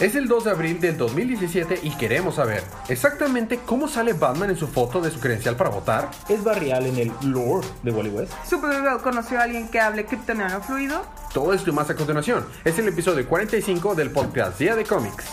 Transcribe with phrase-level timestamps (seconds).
[0.00, 4.56] Es el 2 de abril del 2017 y queremos saber exactamente cómo sale Batman en
[4.56, 6.10] su foto de su credencial para votar.
[6.28, 8.32] ¿Es barrial en el lore de Wally West?
[8.44, 11.02] Supergirl conoció a alguien que hable kryptoniano fluido.
[11.32, 12.44] Todo esto y más a continuación.
[12.64, 15.26] Es el episodio 45 del podcast Día de Cómics.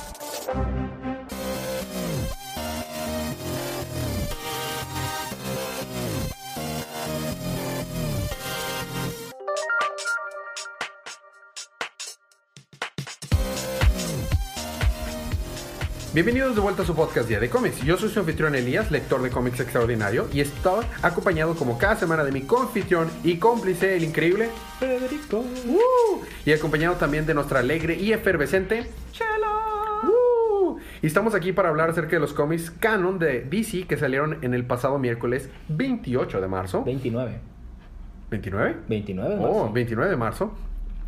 [16.14, 17.82] Bienvenidos de vuelta a su podcast Día de Cómics.
[17.84, 22.26] Yo soy su anfitrión Elías, lector de cómics extraordinario, y estoy acompañado como cada semana
[22.26, 25.40] de mi confitrión y cómplice, el increíble Federico.
[25.40, 26.22] ¡Uh!
[26.46, 28.88] y acompañado también de nuestra alegre y efervescente
[30.04, 30.78] ¡Uh!
[31.02, 34.54] Y estamos aquí para hablar acerca de los cómics canon de DC que salieron en
[34.54, 36.84] el pasado miércoles 28 de marzo.
[36.84, 37.40] 29.
[38.32, 38.76] ¿29?
[38.90, 39.74] 29 de Oh, marzo.
[39.74, 40.54] 29 de marzo.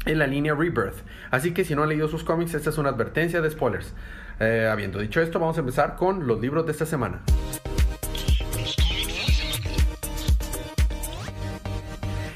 [0.05, 0.95] En la línea Rebirth.
[1.31, 3.94] Así que si no han leído sus cómics, esta es una advertencia de spoilers.
[4.39, 7.21] Eh, habiendo dicho esto, vamos a empezar con los libros de esta semana.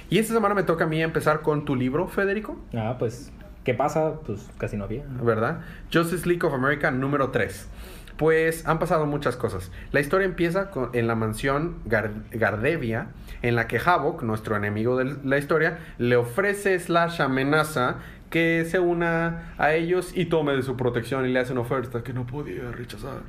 [0.09, 3.31] Y esta semana me toca a mí empezar con tu libro, Federico, Ah, pues,
[3.65, 4.13] ¿qué pasa?
[4.25, 5.03] Pues casi no había.
[5.21, 5.59] ¿verdad?
[5.93, 7.67] Justice League of America número 3.
[8.15, 9.69] Pues han pasado muchas cosas.
[9.91, 13.09] La historia empieza con- en la mansión Gar- Gardevia,
[13.43, 17.97] en la que Havok, nuestro enemigo de la historia, le ofrece slash amenaza
[18.29, 22.03] que se una a ellos y tome de su protección y le hace una oferta
[22.03, 23.19] que no podía rechazar.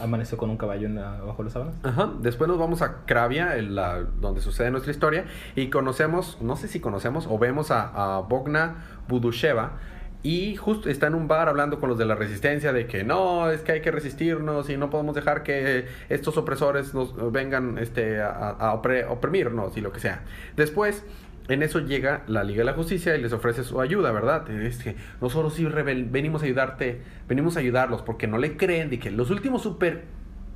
[0.00, 1.76] Amaneció con un caballo en la- bajo las sábanas.
[1.84, 2.12] Ajá.
[2.20, 5.24] Después nos vamos a Kravia, en la- donde sucede nuestra historia,
[5.54, 9.78] y conocemos, no sé si conocemos o vemos a, a Bogna Budusheva.
[10.26, 13.50] Y justo está en un bar hablando con los de la resistencia de que no,
[13.50, 18.22] es que hay que resistirnos y no podemos dejar que estos opresores nos vengan este,
[18.22, 20.22] a, a opre- oprimirnos y lo que sea.
[20.56, 21.04] Después,
[21.48, 24.48] en eso llega la Liga de la Justicia y les ofrece su ayuda, ¿verdad?
[24.50, 28.98] Es que nosotros sí venimos a ayudarte, venimos a ayudarlos porque no le creen de
[28.98, 30.04] que los últimos super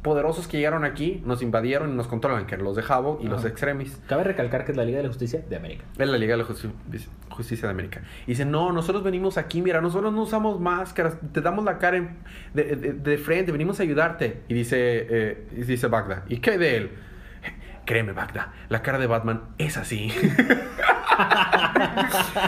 [0.02, 3.26] poderosos que llegaron aquí nos invadieron y nos controlan, que eran los de Havok y
[3.26, 3.44] los.
[3.44, 4.00] Extremis.
[4.06, 5.84] Cabe recalcar que es la Liga de la Justicia de América.
[5.98, 6.70] Es la Liga de la Justi-
[7.28, 8.02] Justicia de América.
[8.26, 12.14] Y dice, no, nosotros venimos aquí, mira, nosotros no usamos máscaras, te damos la cara
[12.54, 14.42] de, de- de frente, venimos a ayudarte.
[14.48, 16.90] Y dice, eh, dice Bagda, ¿y qué de él?
[17.88, 20.12] Créeme, Bagda, la cara de Batman es así.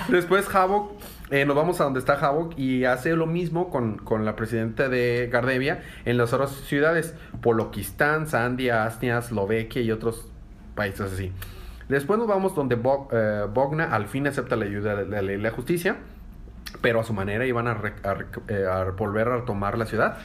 [0.09, 4.27] Después Havok, eh, nos vamos a donde está Havok y hace lo mismo con, con
[4.27, 10.31] la presidenta de Gardevia en las otras ciudades, Polokistán, Sandia, Asnia, Eslovaquia y otros
[10.75, 11.33] países así.
[11.89, 15.51] Después nos vamos donde Bog- eh, Bogna al fin acepta la ayuda de la la
[15.53, 15.97] justicia,
[16.83, 17.79] pero a su manera iban a,
[18.49, 20.19] eh, a volver a tomar la ciudad.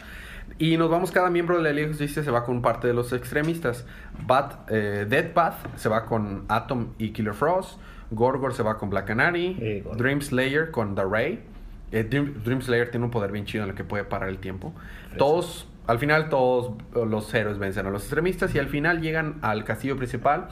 [0.57, 2.93] Y nos vamos, cada miembro de la Liga de Justicia se va con parte de
[2.93, 3.85] los extremistas.
[4.25, 7.79] Bat, eh, Deathpath se va con Atom y Killer Frost.
[8.11, 9.57] Gorgor se va con Black Canary.
[9.59, 9.83] Eh.
[9.97, 11.43] Dream Slayer con The Ray.
[11.91, 14.37] Eh, Dream, Dream Slayer tiene un poder bien chido en el que puede parar el
[14.37, 14.73] tiempo.
[15.07, 15.17] Fresa.
[15.17, 19.65] Todos, al final, todos los héroes vencen a los extremistas y al final llegan al
[19.65, 20.47] castillo principal.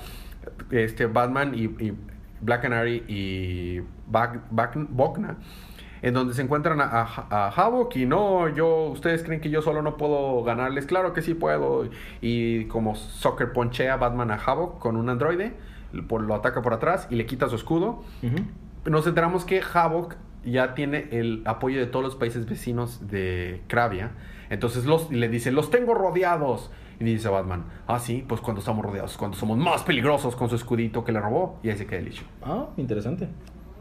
[0.70, 1.94] Este, Batman y, y
[2.42, 3.82] Black Canary y
[4.90, 5.38] Bogna
[6.04, 9.62] en donde se encuentran a, a, a Havok y no, yo, ustedes creen que yo
[9.64, 11.90] solo no puedo ganarles, claro que sí puedo.
[12.22, 15.54] Y como Soccer ponchea Batman a Havok con un androide,
[16.08, 18.04] por- lo ataca por atrás y le quita su escudo.
[18.86, 20.16] Nos enteramos que Havok
[20.46, 24.12] ya tiene el apoyo de todos los países vecinos de Kravia.
[24.50, 26.70] Entonces los, le dice, los tengo rodeados.
[27.00, 30.56] Y dice Batman, ah, sí, pues cuando estamos rodeados, cuando somos más peligrosos con su
[30.56, 31.60] escudito que le robó.
[31.64, 32.24] Y ahí se queda el dicho.
[32.44, 33.30] Ah, interesante.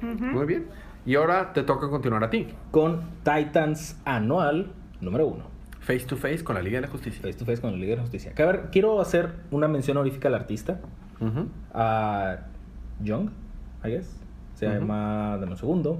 [0.00, 0.66] Muy bien.
[1.04, 2.48] Y ahora te toca continuar a ti.
[2.70, 5.44] Con Titans Anual número 1.
[5.80, 7.20] Face to face con la Liga de la Justicia.
[7.20, 8.32] Face to face con la Liga de la Justicia.
[8.34, 10.80] Que, a ver, quiero hacer una mención honorífica al artista.
[11.20, 11.48] Ujú.
[11.72, 12.38] a
[13.00, 13.30] Young,
[13.84, 14.16] I guess.
[14.54, 15.98] Se llama, dame un segundo.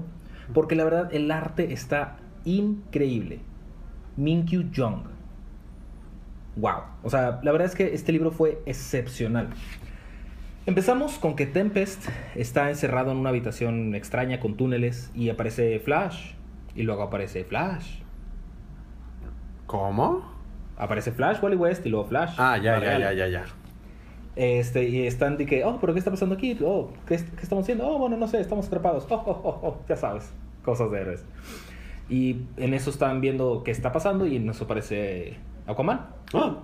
[0.53, 3.39] Porque la verdad, el arte está increíble.
[4.15, 5.03] Minkyu Jung.
[6.55, 6.83] Wow.
[7.03, 9.49] O sea, la verdad es que este libro fue excepcional.
[10.65, 16.33] Empezamos con que Tempest está encerrado en una habitación extraña con túneles y aparece Flash.
[16.75, 17.99] Y luego aparece Flash.
[19.65, 20.23] ¿Cómo?
[20.77, 22.35] Aparece Flash, Wally West y luego Flash.
[22.37, 23.45] Ah, ya, ya, ya, ya, ya.
[24.35, 26.57] Este, y están de que, oh, pero ¿qué está pasando aquí?
[26.63, 27.87] Oh, ¿qué, es- qué estamos haciendo?
[27.87, 29.05] Oh, bueno, no sé, estamos atrapados.
[29.09, 30.33] Oh, oh, oh, oh, ya sabes,
[30.63, 31.23] cosas de héroes.
[32.09, 35.37] Y en eso están viendo qué está pasando y en eso aparece
[35.67, 36.07] Aquaman.
[36.33, 36.57] Ah,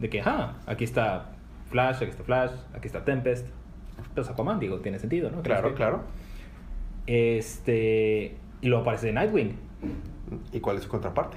[0.00, 1.30] De que, ah, aquí está
[1.74, 3.48] Flash, aquí está Flash, aquí está Tempest.
[4.14, 5.42] Pues Aquaman, digo, tiene sentido, ¿no?
[5.42, 6.02] claro, Tiene claro.
[7.08, 9.56] Este, y luego aparece Nightwing.
[10.52, 11.36] ¿Y cuál es su contraparte?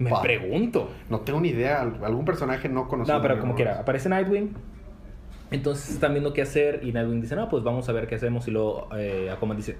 [0.00, 0.90] Me pregunto.
[1.08, 1.82] No tengo ni idea.
[1.82, 3.18] ¿Algún personaje no conocido?
[3.18, 4.52] No, pero como quiera, aparece Nightwing.
[5.52, 8.48] Entonces están viendo qué hacer y Nightwing dice, no, pues vamos a ver qué hacemos.
[8.48, 9.76] Y luego eh, Aquaman dice,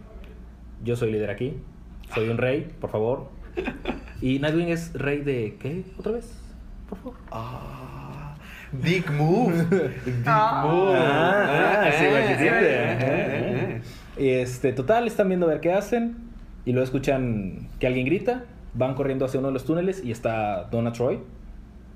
[0.82, 1.58] yo soy líder aquí,
[2.14, 3.28] soy un rey, por favor,
[4.22, 5.84] Y Nightwing es rey de ¿qué?
[5.98, 6.40] ¿Otra vez?
[6.88, 7.14] Por favor.
[7.30, 7.99] Ah,
[8.72, 9.64] Dick Move.
[10.04, 10.64] Dick Ah.
[10.66, 10.94] Move.
[10.96, 13.80] Ah, ah, sí, Eh, eh, sí, eh, eh,
[14.16, 14.22] eh.
[14.22, 16.16] Y este, total, están viendo a ver qué hacen.
[16.64, 18.44] Y luego escuchan que alguien grita.
[18.74, 21.18] Van corriendo hacia uno de los túneles y está Donna Troy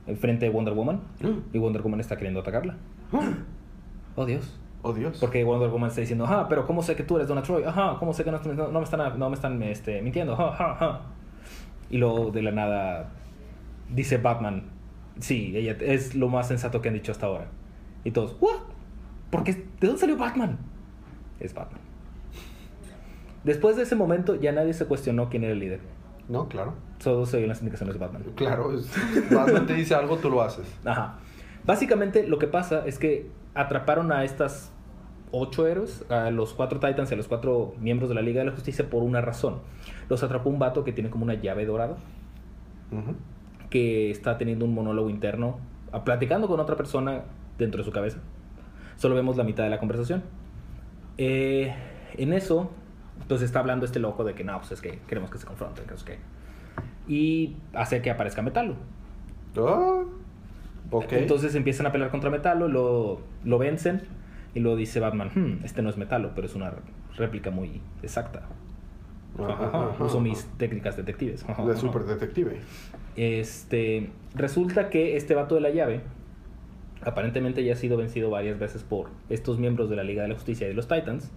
[0.06, 1.00] enfrente de Wonder Woman.
[1.52, 2.74] Y Wonder Woman está queriendo atacarla.
[4.16, 4.58] Oh, Dios.
[4.82, 5.18] Oh, Dios.
[5.18, 7.64] Porque Wonder Woman está diciendo, ajá, pero ¿cómo sé que tú eres Donna Troy?
[7.64, 10.34] Ajá, ¿cómo sé que no, no- no me están, no me están este, mintiendo?
[10.34, 11.00] Ajá, ajá.
[11.90, 13.08] Y luego de la nada
[13.90, 14.62] dice Batman,
[15.20, 17.46] sí, ella es lo más sensato que han dicho hasta ahora.
[18.04, 18.56] Y todos, ¿what?
[19.30, 19.52] ¿Por qué?
[19.80, 20.58] ¿De dónde salió Batman?
[21.40, 21.80] Es Batman.
[23.44, 25.80] Después de ese momento ya nadie se cuestionó quién era el líder.
[26.28, 26.74] No, claro.
[26.98, 28.22] Solo se oían las indicaciones de Batman.
[28.34, 28.72] Claro.
[28.74, 28.90] es-
[29.30, 30.66] Batman te dice algo, tú lo haces.
[30.84, 31.16] Ajá.
[31.66, 34.70] Básicamente lo que pasa es que atraparon a estas
[35.30, 38.46] ocho héroes, a los cuatro Titans y a los cuatro miembros de la Liga de
[38.46, 39.58] la Justicia por una razón.
[40.08, 41.96] Los atrapó un vato que tiene como una llave dorada,
[42.92, 43.14] Ujú.
[43.74, 45.58] Que está teniendo un monólogo interno,
[46.04, 47.22] platicando con otra persona
[47.58, 48.18] dentro de su cabeza.
[48.94, 50.22] Solo vemos la mitad de la conversación.
[51.18, 51.74] Eh,
[52.16, 52.70] en eso,
[53.26, 55.86] pues está hablando este loco de que no, pues es que queremos que se confronten,
[55.86, 56.18] que es que...
[57.08, 58.76] Y hace que aparezca Metalo.
[59.56, 60.04] Ah,
[60.92, 61.12] ok.
[61.14, 64.02] Entonces empiezan a pelear contra Metalo, lo, lo vencen
[64.54, 66.74] y luego dice Batman, "Hmm, este no es Metalo, pero es una
[67.16, 68.42] réplica muy exacta.
[69.36, 70.20] Ajá, ajá, Uso ajá.
[70.20, 71.44] mis técnicas detectives.
[71.66, 72.60] De super detective.
[73.16, 76.00] Este, resulta que este vato de la llave
[77.02, 80.34] aparentemente ya ha sido vencido varias veces por estos miembros de la Liga de la
[80.34, 81.30] Justicia y de los Titans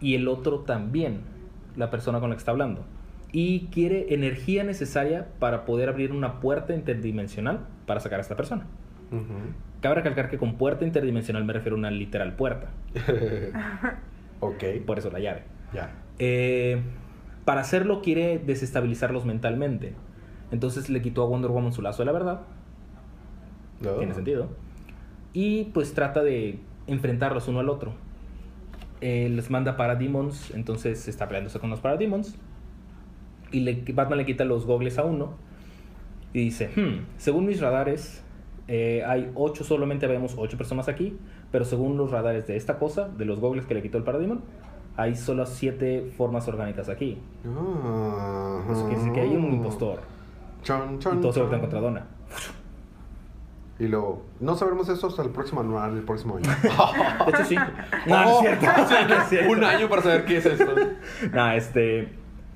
[0.00, 1.20] y el otro también,
[1.76, 2.84] la persona con la que está hablando.
[3.32, 8.66] Y quiere energía necesaria para poder abrir una puerta interdimensional para sacar a esta persona.
[9.80, 12.68] Cabe recalcar que con puerta interdimensional me refiero a una literal puerta.
[14.40, 14.64] ok.
[14.86, 15.42] Por eso la llave.
[15.72, 15.92] Ya.
[16.18, 16.80] Eh,
[17.44, 19.94] para hacerlo quiere desestabilizarlos mentalmente.
[20.50, 22.40] Entonces le quitó a Wonder Woman su lazo de la verdad.
[23.80, 23.92] No.
[23.94, 24.48] Tiene sentido.
[25.32, 27.92] Y pues trata de enfrentarlos uno al otro.
[29.00, 32.36] Eh, les manda Parademons, entonces está peleándose con los Parademons.
[33.52, 35.34] Y le, Batman le quita los gogles a uno.
[36.32, 38.22] Y dice, "Hmm, según mis radares,
[38.68, 41.16] eh, hay ocho, solamente vemos ocho personas aquí.
[41.52, 44.40] Pero según los radares de esta cosa, de los gogles que le quitó el Parademon,
[44.96, 47.18] hay solo siete formas orgánicas aquí.
[47.46, 50.00] Ah, Eso quiere decir que hay un impostor.
[50.66, 52.06] Chon, chon, Y todos se voltean contra Donna.
[53.78, 56.50] Y luego, no sabremos eso hasta el próximo anual, el próximo año.
[57.26, 57.54] De hecho, sí.
[58.06, 58.66] No, no es cierto.
[58.66, 59.52] No es cierto.
[59.52, 60.74] Un año para saber qué es esto.
[61.32, 62.08] No, este.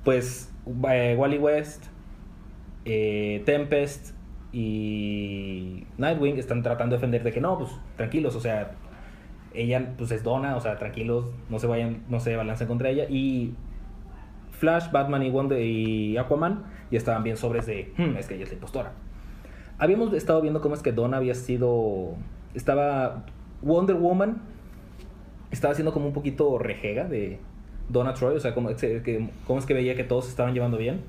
[0.03, 0.51] Pues.
[0.89, 1.85] eh, Wally West.
[2.85, 4.13] eh, Tempest.
[4.51, 5.85] Y.
[5.97, 8.71] Nightwing están tratando de defender de que no, pues tranquilos, o sea.
[9.53, 13.05] Ella, pues es Donna, o sea, tranquilos, no se vayan, no se balancen contra ella.
[13.09, 13.53] Y.
[14.61, 17.91] Flash, Batman y Wonder y Aquaman ya estaban bien sobres de.
[17.97, 18.91] "Hmm, es que ella es la impostora.
[19.79, 22.13] Habíamos estado viendo cómo es que Donna había sido.
[22.53, 23.25] Estaba.
[23.63, 24.41] Wonder Woman
[25.51, 27.39] estaba siendo como un poquito rejega de
[27.89, 31.01] Donna Troy, o sea, que, cómo es que veía que todos se estaban llevando bien,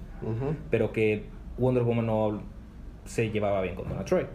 [0.71, 1.27] pero que
[1.59, 2.43] Wonder Woman no
[3.05, 4.27] se llevaba bien con Donna Troy.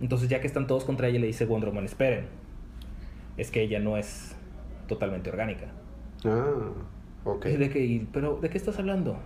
[0.00, 2.24] Entonces, ya que están todos contra ella, le dice Wonder Woman, esperen,
[3.36, 4.34] es que ella no es
[4.88, 5.66] totalmente orgánica.
[6.24, 6.72] Ah,
[7.44, 9.16] Y de que, pero, ¿de qué estás hablando?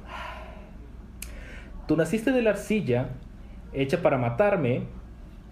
[1.87, 3.11] Tú naciste de la arcilla,
[3.73, 4.85] hecha para matarme.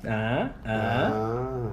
[0.07, 1.11] Ah, ah.
[1.15, 1.71] Ah.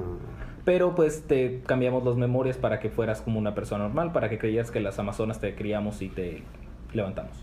[0.65, 4.37] Pero pues te cambiamos las memorias para que fueras como una persona normal, para que
[4.37, 6.43] creyeras que las amazonas te criamos y te
[6.93, 7.33] levantamos.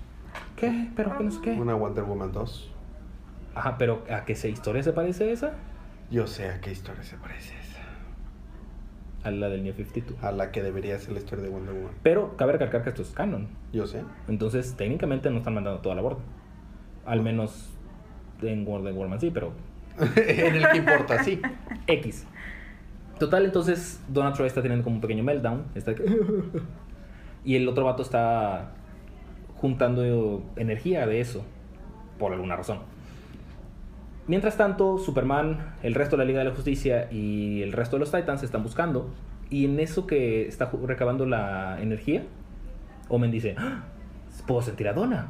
[0.55, 0.91] ¿Qué?
[0.95, 1.53] ¿Pero qué no sé qué?
[1.53, 2.73] Una Wonder Woman 2.
[3.55, 5.55] Ajá, pero ¿a qué historia se parece esa?
[6.11, 7.66] Yo sé a qué historia se parece esa.
[9.27, 10.23] A la del New 52.
[10.23, 11.91] A la que debería ser la historia de Wonder Woman.
[12.05, 13.49] Pero cabe recalcar que esto es canon.
[13.73, 14.05] Yo sé.
[14.29, 16.21] Entonces técnicamente no están mandando toda la borda.
[17.05, 17.71] Al menos
[18.41, 19.51] en Wonder Woman sí, pero
[20.17, 21.43] en el que importa, sí.
[21.89, 22.25] X.
[23.19, 25.65] Total, entonces Donna Troy está teniendo como un pequeño meltdown.
[25.75, 25.93] Está
[27.45, 28.75] y el otro vato está
[29.57, 31.45] juntando energía de eso.
[32.17, 32.79] Por alguna razón.
[34.29, 38.01] Mientras tanto, Superman, el resto de la Liga de la Justicia y el resto de
[38.01, 39.11] los Titans están buscando.
[39.51, 42.25] Y en eso que está recabando la energía,
[43.09, 43.85] Omen dice, "Ah,
[44.49, 45.29] puedo sentir a Donna.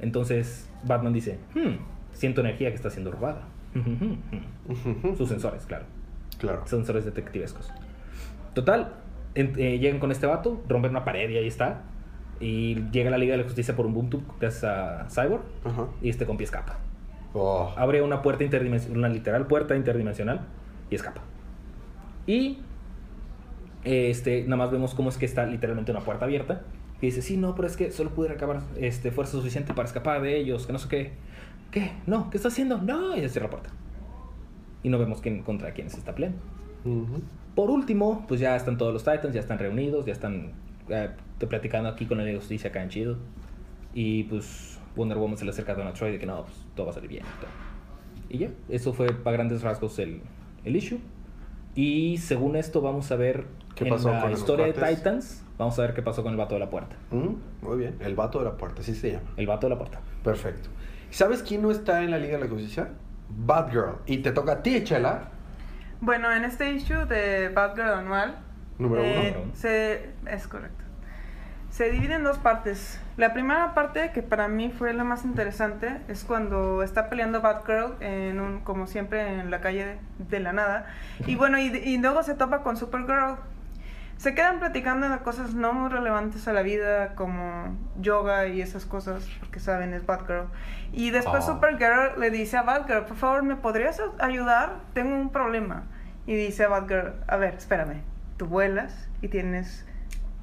[0.00, 1.76] Entonces Batman dice, "Hmm,
[2.12, 3.42] siento energía que está siendo robada.
[5.18, 5.84] Sus sensores, claro.
[6.38, 6.62] Claro.
[6.66, 7.70] Sensores detectivescos.
[8.54, 8.94] Total,
[9.34, 11.82] en- eh, llegan con este vato, rompen una pared y ahí está.
[12.40, 15.42] Y llega la Liga de la Justicia por un boom tube gracias a Cyborg.
[16.00, 16.78] Y este compi escapa.
[17.32, 17.72] Oh.
[17.76, 20.40] Abre una puerta interdimensional, una literal puerta interdimensional
[20.90, 21.22] y escapa.
[22.26, 22.58] Y
[23.84, 26.62] este, nada más vemos cómo es que está literalmente una puerta abierta,
[27.00, 30.20] Y dice, sí, no, pero es que solo pude recabar este, fuerza suficiente para escapar
[30.20, 31.12] de ellos, que no sé qué.
[31.70, 31.92] ¿Qué?
[32.06, 32.78] No, ¿qué está haciendo?
[32.78, 33.70] No, y se cierra la puerta.
[34.82, 36.38] Y no vemos quién, contra quién se está peleando.
[37.54, 40.52] Por último, pues ya están todos los Titans, ya están reunidos, ya están
[40.88, 43.16] eh, platicando aquí con el justicia acá en chido.
[43.94, 46.86] Y pues Wonder Woman se le acerca a Donna Troy de que no, pues todo
[46.86, 47.24] va a salir bien.
[48.28, 48.34] y.
[48.36, 50.20] Y ya, eso fue para grandes rasgos el,
[50.64, 51.00] el issue.
[51.74, 54.72] Y según esto vamos a ver ¿Qué en pasó la con historia de?
[54.72, 56.96] Titans, vamos a ver qué pasó con el vato de la puerta.
[57.10, 57.34] Mm,
[57.66, 59.30] Muy bien, el vato de la puerta, así se llama.
[59.36, 60.00] El vato de la puerta.
[60.22, 60.68] Perfecto.
[61.10, 62.88] ¿Sabes quién no está en la Liga de la Justicia?
[63.28, 63.96] Batgirl.
[64.06, 65.28] Y te toca a ti, Chela.
[66.00, 68.38] Bueno, en este issue de Batgirl anual,
[68.78, 69.12] Número uno.
[69.14, 69.50] Número uno.
[69.54, 70.84] se, es correcto.
[71.70, 73.00] Se divide en dos partes.
[73.16, 77.96] La primera parte, que para mí fue la más interesante, es cuando está peleando Batgirl,
[78.00, 80.86] en un, como siempre, en la calle de, de la nada.
[81.26, 83.36] Y bueno, y, y luego se topa con Supergirl.
[84.16, 88.84] Se quedan platicando de cosas no muy relevantes a la vida, como yoga y esas
[88.84, 90.48] cosas, porque saben, es Batgirl.
[90.92, 91.52] Y después Ah.
[91.54, 94.80] Supergirl le dice a Batgirl, por favor, ¿me podrías ayudar?
[94.92, 95.84] Tengo un problema.
[96.26, 98.02] Y dice a Batgirl, a ver, espérame,
[98.36, 99.86] tú vuelas y tienes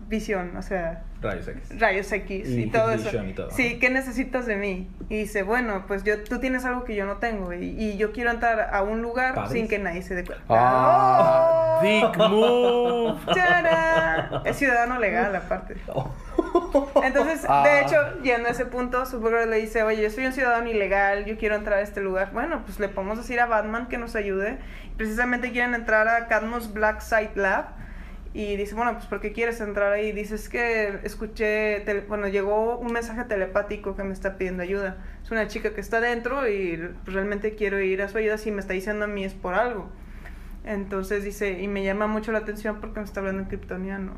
[0.08, 1.80] visión, o sea, Rayos X.
[1.80, 3.10] rayos X y, Y todo eso.
[3.24, 3.80] Y todo, Sí.
[3.80, 4.88] ¿qué necesitas de mí?
[5.10, 8.12] Y dice, bueno, pues yo, tú tienes algo que yo no tengo y, y yo
[8.12, 9.52] quiero entrar a un lugar Padres.
[9.54, 10.44] sin que nadie se dé cuenta.
[10.50, 11.82] Ah, ¡Oh!
[11.84, 13.20] Dick Move.
[13.34, 14.42] ¡Tarán!
[14.46, 15.76] Es ciudadano legal aparte.
[15.88, 16.12] Oh.
[17.04, 17.64] Entonces, Ah.
[17.66, 21.26] de hecho, yendo a ese punto, Supergirl le dice, oye, yo soy un ciudadano ilegal,
[21.26, 22.32] yo quiero entrar a este lugar.
[22.32, 24.58] Bueno, pues le podemos decir a Batman que nos ayude.
[24.98, 27.66] Precisamente quieren entrar a Cadmus Black Site Lab.
[28.40, 30.12] Y dice, bueno, pues ¿por qué quieres entrar ahí?
[30.12, 34.98] Dice, es que escuché, tele- bueno, llegó un mensaje telepático que me está pidiendo ayuda.
[35.24, 38.38] Es una chica que está dentro y pues, realmente quiero ir a su ayuda.
[38.38, 39.90] Si me está diciendo a mí es por algo.
[40.66, 44.12] Entonces dice, y me llama mucho la atención porque me está hablando en kryptoniano.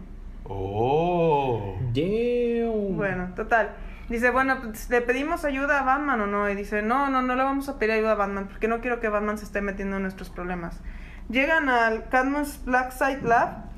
[0.44, 1.78] Oh.
[1.94, 2.98] Damn.
[2.98, 3.70] Bueno, total.
[4.10, 6.50] Dice, bueno, pues, ¿le pedimos ayuda a Batman o no?
[6.50, 9.00] Y dice, no, no, no le vamos a pedir ayuda a Batman porque no quiero
[9.00, 10.82] que Batman se esté metiendo en nuestros problemas.
[11.30, 13.69] Llegan al Cadmus Black Site Lab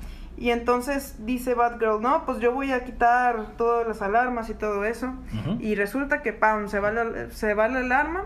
[0.41, 4.85] y entonces dice Batgirl, no, pues yo voy a quitar todas las alarmas y todo
[4.85, 5.13] eso.
[5.59, 8.25] Y resulta que, pam, se va la, se va la alarma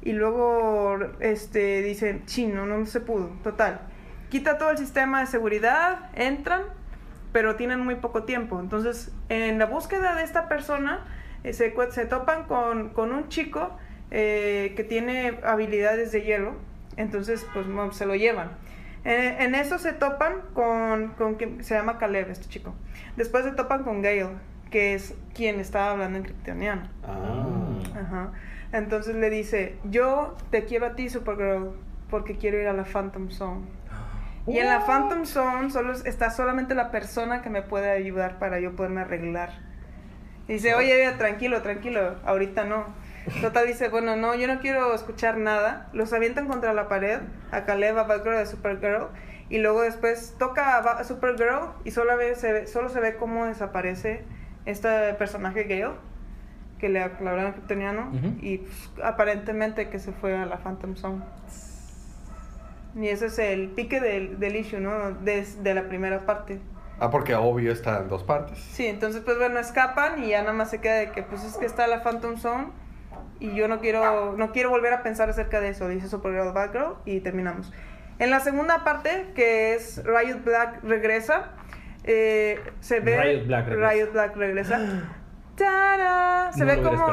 [0.00, 3.32] y luego este, dice, chino, no se pudo.
[3.42, 3.80] Total.
[4.28, 6.62] Quita todo el sistema de seguridad, entran,
[7.32, 8.60] pero tienen muy poco tiempo.
[8.60, 11.04] Entonces, en la búsqueda de esta persona,
[11.42, 13.76] eh, se, se topan con, con un chico
[14.12, 16.54] eh, que tiene habilidades de hielo.
[16.96, 17.66] Entonces, pues
[17.96, 18.52] se lo llevan.
[19.04, 22.74] En eso se topan con, con quien se llama Caleb, este chico.
[23.16, 24.28] Después se topan con Gale,
[24.70, 26.82] que es quien estaba hablando en kryptoniano.
[27.06, 27.98] Ah.
[27.98, 28.32] Ajá.
[28.72, 31.70] Entonces le dice, yo te quiero a ti, Supergirl,
[32.10, 33.62] porque quiero ir a la Phantom Zone.
[34.46, 38.38] Y en la Phantom Zone solo es- está solamente la persona que me puede ayudar
[38.38, 39.50] para yo poderme arreglar.
[40.48, 42.84] Y dice, oye, oye, tranquilo, tranquilo, ahorita no.
[43.40, 45.88] Total dice, bueno, no, yo no quiero escuchar nada.
[45.92, 47.20] Los avientan contra la pared,
[47.52, 49.08] a Caleb, a Batgirl, a Supergirl.
[49.48, 53.16] Y luego después toca a, Ba- Supergirl y solo, ve, se ve, solo se ve
[53.16, 54.24] cómo desaparece
[54.66, 55.94] este personaje Gale,
[56.78, 58.08] que le hablaron en kryptoniano.
[58.14, 58.34] Ujú.
[58.40, 61.22] Y pues, aparentemente que se fue a la Phantom Zone.
[62.96, 65.12] Y ese es el pique del, del issue, ¿no?
[65.12, 66.60] De, de la primera parte.
[66.98, 68.58] Ah, porque obvio está en dos partes.
[68.58, 71.56] Sí, entonces pues bueno, escapan y ya nada más se queda de que pues es
[71.56, 72.66] que está la Phantom Zone
[73.40, 76.94] y yo no quiero no quiero volver a pensar acerca de eso, dice Supergirl Batgirl
[77.04, 77.72] y terminamos.
[78.18, 81.52] En la segunda parte, que es Riot Black regresa,
[82.04, 83.90] eh, se ve Riot Black regresa.
[83.92, 84.80] Riot Black regresa.
[85.56, 86.52] ¡Tada!
[86.52, 87.06] Se No ve como,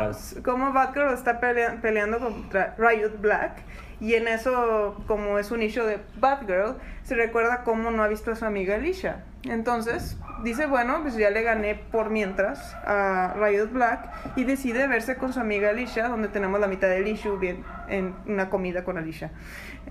[0.44, 3.64] como Batgirl está pelea- peleando contra Riot Black
[4.00, 8.32] y en eso, como es un issue de Batgirl, se recuerda cómo no ha visto
[8.32, 9.24] a su amiga Alicia.
[9.44, 15.16] Entonces, dice, bueno, pues ya le gané por mientras a Riot Black y decide verse
[15.16, 18.98] con su amiga Alicia, donde tenemos la mitad del issue bien en una comida con
[18.98, 19.32] Alicia.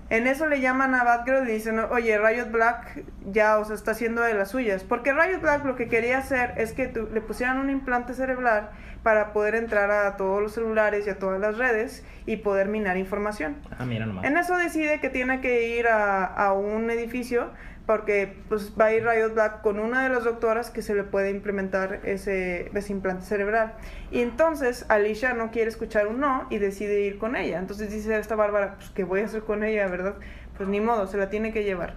[0.09, 3.91] En eso le llaman a Batgirl y dicen, oye, Riot Black ya, o sea, está
[3.91, 4.83] haciendo de las suyas.
[4.83, 8.69] Porque Riot Black lo que quería hacer es que tu- le pusieran un implante cerebral
[9.07, 12.97] para poder entrar a todos los celulares y a todas las redes y poder minar
[12.97, 13.55] información.
[13.79, 14.25] Ah, mira nomás.
[14.25, 17.51] En eso decide que tiene que ir a, a un edificio
[17.85, 21.05] porque pues va a ir Riot Black con una de las doctoras que se le
[21.05, 23.75] puede implementar ese, ese implante cerebral.
[24.11, 27.59] Y entonces Alicia no quiere escuchar un no y decide ir con ella.
[27.59, 30.15] Entonces dice esta Bárbara, pues ¿qué voy a hacer con ella, verdad?
[30.57, 31.95] Pues ni modo, se la tiene que llevar.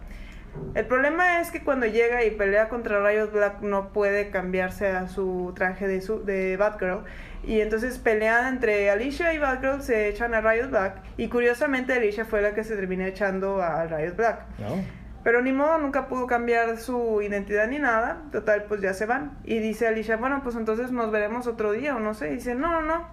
[0.75, 5.09] El problema es que cuando llega y pelea contra Riot Black no puede cambiarse a
[5.09, 7.05] su traje de, su, de Batgirl.
[7.43, 11.03] Y entonces pelean entre Alicia y Batgirl, se echan a Riot Black.
[11.17, 14.43] Y curiosamente Alicia fue la que se termina echando a Riot Black.
[14.59, 15.01] No.
[15.23, 18.23] Pero ni modo, nunca pudo cambiar su identidad ni nada.
[18.33, 19.39] Total, pues ya se van.
[19.45, 22.31] Y dice Alicia, bueno, pues entonces nos veremos otro día o no sé.
[22.31, 23.07] Y dice, no, no, no.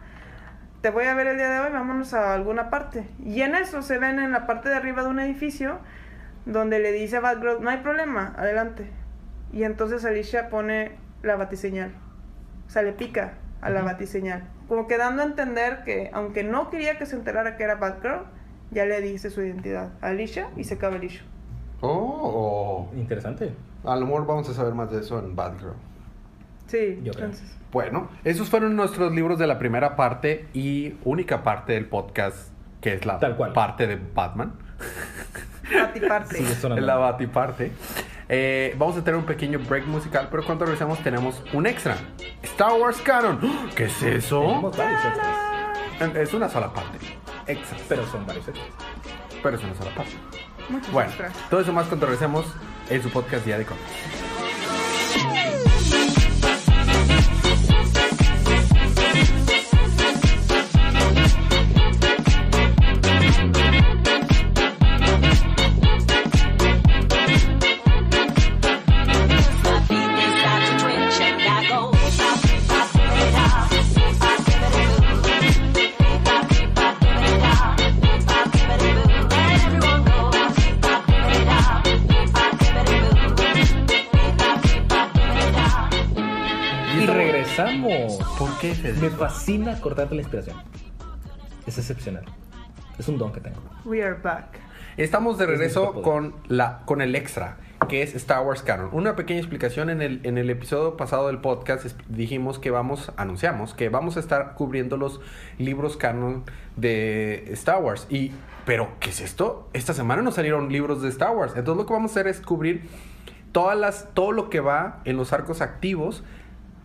[0.82, 3.08] Te voy a ver el día de hoy, vámonos a alguna parte.
[3.26, 5.80] Y en eso se ven en la parte de arriba de un edificio
[6.48, 8.90] donde le dice a Batgirl, no hay problema, adelante.
[9.54, 10.92] Y entonces Alicia pone
[11.24, 11.92] la batiseñal.
[12.68, 14.44] O sea, le pica a la batiseñal.
[14.68, 18.24] Como que dando a entender que, aunque no quería que se enterara que era Batgirl,
[18.72, 21.26] ya le dice su identidad a Alicia y se acaba el issue.
[21.82, 23.54] Oh, Interesante.
[23.86, 25.74] a lo mejor vamos a saber más de eso en Batgirl.
[26.68, 27.26] Sí, Yo creo.
[27.26, 27.56] entonces.
[27.72, 32.50] Bueno, esos fueron nuestros libros de la primera parte y única parte del podcast,
[32.82, 33.54] que es la Tal cual.
[33.54, 34.54] parte de Batman.
[35.74, 36.56] Batiparte.
[36.56, 36.86] Sonando.
[36.86, 37.72] la Batiparte.
[38.30, 41.96] Eh, vamos a tener un pequeño break musical, pero cuando regresamos tenemos un extra.
[42.44, 43.40] Star Wars Canon.
[43.44, 43.76] ¡Oh!
[43.76, 44.42] ¿Qué es eso?
[44.42, 46.18] Tenemos varios extras.
[46.18, 46.98] Es una sola parte.
[47.48, 47.78] Extra.
[47.88, 48.68] Pero son varios extras.
[49.42, 50.12] Pero es una sola parte.
[50.70, 51.34] Muchas Bueno, extras.
[51.50, 52.46] todo eso más cuando regresemos
[52.90, 54.27] en su podcast Día de Cómics.
[88.38, 88.76] ¿Por qué?
[89.02, 90.58] Me fascina cortarte la inspiración.
[91.66, 92.24] Es excepcional.
[92.98, 93.58] Es un don que tengo.
[93.86, 94.60] We are back.
[94.98, 98.90] Estamos de Es regreso con, la, con el extra, que es Star Wars Canon.
[98.92, 103.76] Una pequeña explicación en el, en el episodio pasado del podcast dijimos que vamos, anunciamos
[103.76, 105.22] que vamos a estar cubriendo los
[105.60, 106.46] libros canon
[106.78, 108.08] de Star Wars.
[108.10, 108.32] Y,
[108.66, 109.70] pero, ¿qué es esto?
[109.74, 111.54] Esta semana nos salieron libros de Star Wars.
[111.56, 112.90] Entonces lo que vamos a hacer es cubrir
[113.52, 116.24] todas las, todo lo que va en los arcos activos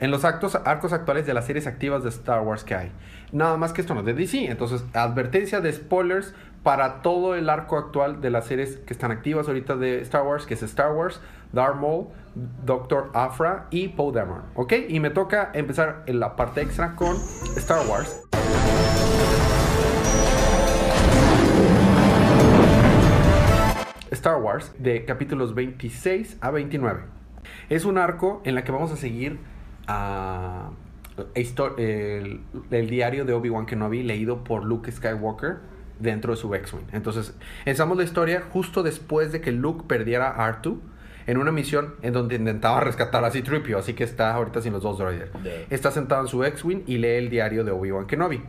[0.03, 2.91] en los actos, arcos actuales de las series activas de Star Wars que hay.
[3.31, 4.47] Nada más que esto no es de DC.
[4.47, 9.47] Entonces, advertencia de spoilers para todo el arco actual de las series que están activas
[9.47, 11.21] ahorita de Star Wars, que es Star Wars,
[11.53, 12.09] Darth Maul,
[12.65, 14.43] Doctor Afra y Poe Dameron.
[14.57, 14.73] ¿Ok?
[14.89, 17.17] Y me toca empezar en la parte extra con
[17.57, 18.25] Star Wars.
[24.11, 27.03] Star Wars de capítulos 26 a 29.
[27.69, 29.52] Es un arco en la que vamos a seguir
[29.87, 30.71] a
[31.79, 32.41] el,
[32.71, 35.59] el diario de Obi-Wan Kenobi leído por Luke Skywalker
[35.99, 36.87] dentro de su X-Wing.
[36.93, 40.79] Entonces, empezamos la historia justo después de que Luke perdiera a R2
[41.27, 44.83] en una misión en donde intentaba rescatar a C-3PO, así que está ahorita sin los
[44.83, 45.31] dos droides.
[45.45, 48.43] De- Está sentado en su X-Wing y lee el diario de Obi-Wan Kenobi.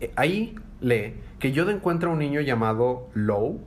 [0.00, 3.60] Eh, Ahí lee que Yoda encuentra a un niño llamado Low,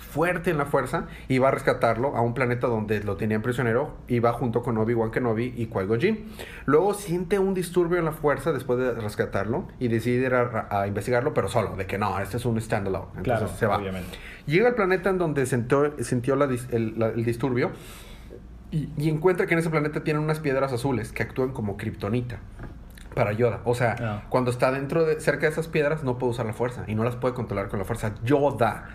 [0.00, 3.94] fuerte en la fuerza, y va a rescatarlo a un planeta donde lo tenían prisionero,
[4.08, 6.32] y va junto con Obi-Wan Kenobi y Qui-Gon Jinn.
[6.66, 10.86] Luego siente un disturbio en la fuerza después de rescatarlo, y decide ir a, a
[10.88, 13.06] investigarlo, pero solo, de que no, este es un standalone.
[13.18, 13.76] Entonces Claro, se va.
[13.76, 14.18] obviamente.
[14.46, 17.70] Llega al planeta en donde sintió, sintió la el, la- el disturbio,
[18.72, 22.38] y, y encuentra que en ese planeta tienen unas piedras azules que actúan como kriptonita
[23.14, 23.60] para Yoda.
[23.64, 24.22] O sea, Ah.
[24.28, 27.02] cuando está dentro de cerca de esas piedras no puede usar la fuerza y no
[27.02, 28.12] las puede controlar con la fuerza.
[28.22, 28.88] Yoda.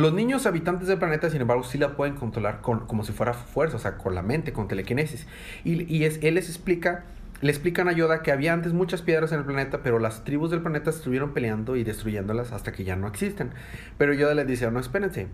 [0.00, 3.34] Los niños habitantes del planeta, sin embargo, sí la pueden controlar con, como si fuera
[3.34, 5.26] fuerza, o sea, con la mente, con telequinesis.
[5.62, 7.04] Y, es, él les explica,
[7.42, 10.50] le explican a Yoda que había antes muchas piedras en el planeta, pero las tribus
[10.50, 13.50] del planeta estuvieron peleando y destruyéndolas hasta que ya no existen.
[13.98, 15.26] Pero Yoda les dice, no, espérense,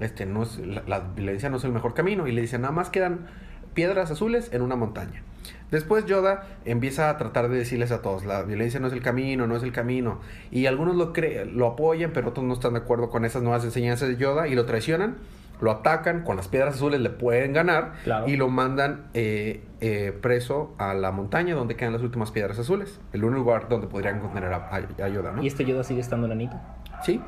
[0.00, 2.26] este, la, la violencia no es el mejor camino.
[2.26, 3.28] Y le dice, nada más quedan
[3.74, 5.22] piedras azules en una montaña.
[5.70, 9.46] Después Yoda empieza a tratar de decirles a todos, la violencia no es el camino,
[9.46, 10.18] no es el camino.
[10.50, 11.12] Y algunos lo,
[11.52, 14.54] lo apoyan, pero otros no están de acuerdo con esas nuevas enseñanzas de Yoda y
[14.54, 15.16] lo traicionan,
[15.60, 18.28] lo atacan, con las piedras azules le pueden ganar Claro.
[18.28, 22.98] y lo mandan eh, eh, preso a la montaña donde quedan las últimas piedras azules.
[23.12, 25.42] El único lugar donde podrían contener a, a- a Yoda, ¿no?
[25.42, 26.56] ¿Y este Yoda sigue estando enanito?
[27.04, 27.20] Sí.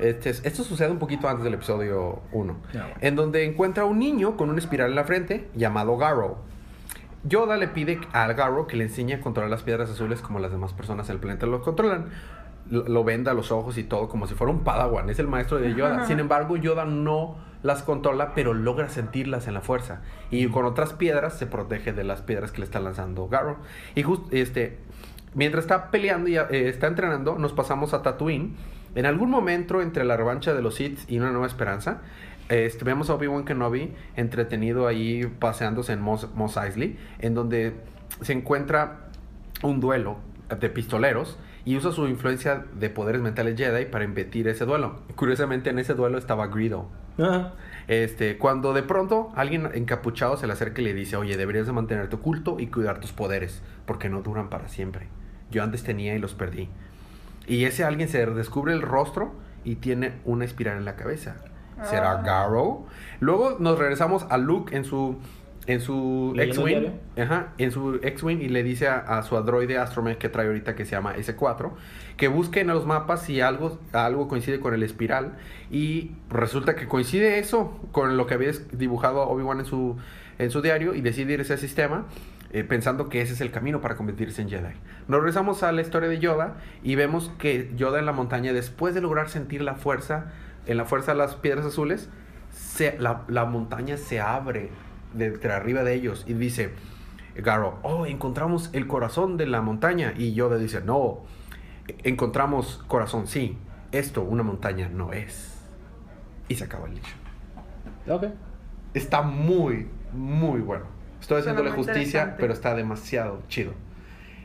[0.00, 2.56] Este, es- esto sucede un poquito antes del episodio 1.
[2.74, 2.86] Ah.
[3.00, 6.38] En donde encuentra a un niño con una espiral en la frente llamado Garrow.
[7.24, 10.50] Yoda le pide a Garrow que le enseñe a controlar las piedras azules como las
[10.50, 12.06] demás personas en el planeta lo controlan.
[12.70, 15.10] Lo, lo venda los ojos y todo como si fuera un padawan.
[15.10, 16.06] Es el maestro de Yoda.
[16.06, 20.02] Sin embargo, Yoda no las controla, pero logra sentirlas en la fuerza.
[20.30, 23.56] Y con otras piedras se protege de las piedras que le está lanzando Garrow.
[23.94, 24.78] Y justo este,
[25.34, 28.54] mientras está peleando y eh, está entrenando, nos pasamos a Tatooine.
[28.94, 32.02] En algún momento entre la revancha de los Sith y una nueva esperanza,
[32.48, 37.74] este, vemos a Obi-Wan Kenobi entretenido ahí paseándose en Mos, Mos Eisley, en donde
[38.20, 39.08] se encuentra
[39.62, 40.18] un duelo
[40.60, 45.00] de pistoleros y usa su influencia de poderes mentales Jedi para impedir ese duelo.
[45.16, 47.52] Curiosamente en ese duelo estaba Greedo Ajá.
[47.86, 51.72] Este, cuando de pronto alguien encapuchado se le acerca y le dice, oye, deberías de
[51.72, 55.08] mantenerte oculto y cuidar tus poderes, porque no duran para siempre.
[55.50, 56.68] Yo antes tenía y los perdí.
[57.46, 61.36] Y ese alguien se descubre el rostro y tiene una espiral en la cabeza.
[61.82, 62.22] ¿Será Ah.
[62.24, 62.86] Garrow?
[63.20, 65.16] Luego nos regresamos a Luke en su
[65.66, 67.22] en su ¿Leyendo el X-Wing.
[67.24, 70.74] Ajá, en su X-Wing y le dice a, a su androide Astromech que trae ahorita
[70.74, 71.70] que se llama S4
[72.18, 75.32] que busque en los mapas si algo, algo coincide con el espiral
[75.70, 79.96] y resulta que coincide eso con lo que había dibujado Obi-Wan en su,
[80.38, 82.04] en su diario y decide ir a ese sistema
[82.52, 84.74] eh, pensando que ese es el camino para convertirse en Jedi.
[85.08, 88.94] Nos regresamos a la historia de Yoda y vemos que Yoda en la montaña, después
[88.94, 90.26] de lograr sentir la fuerza,
[90.66, 92.08] en la fuerza de las piedras azules,
[92.50, 94.70] se- la, la montaña se abre
[95.12, 96.70] de, de arriba de ellos y dice,
[97.36, 100.14] Garo, oh, encontramos el corazón de la montaña.
[100.16, 101.20] Y Yoda dice, no,
[102.02, 103.56] encontramos corazón, sí.
[103.92, 105.54] Esto, una montaña, no es.
[106.48, 107.08] Y se acaba el libro.
[108.08, 108.24] Ok.
[108.92, 110.84] Está muy, muy bueno.
[111.20, 113.72] Estoy haciéndole justicia, pero está demasiado chido.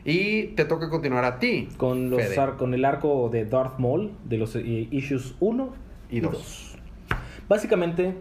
[0.04, 1.68] Y te toca continuar a ti.
[1.76, 2.40] Con, los Fede.
[2.40, 5.72] ar- con el arco de Darth Maul de los eh, issues 1
[6.10, 6.32] Y y dos.
[6.32, 6.78] 2.
[7.48, 8.16] Básicamente,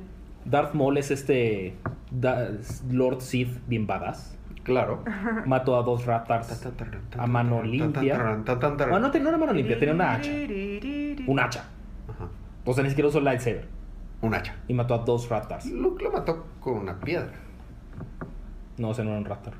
[0.45, 1.75] Darth Maul es este
[2.12, 2.49] da-
[2.89, 4.36] Lord Sith bien badass.
[4.63, 5.04] Claro.
[5.45, 6.67] Mató a dos Ratars
[7.17, 8.19] a mano limpia.
[8.45, 10.30] Ah, no tenía una mano limpia, tenía una hacha.
[11.28, 11.63] Un hacha.
[12.08, 12.28] Ajá.
[12.65, 13.67] O sea, ni siquiera usó el lightsaber.
[14.21, 14.56] Un hacha.
[14.67, 15.65] Y mató a dos Ratars.
[15.67, 17.32] Luke lo mató con una piedra.
[18.78, 19.54] No, ese no era un Ratar.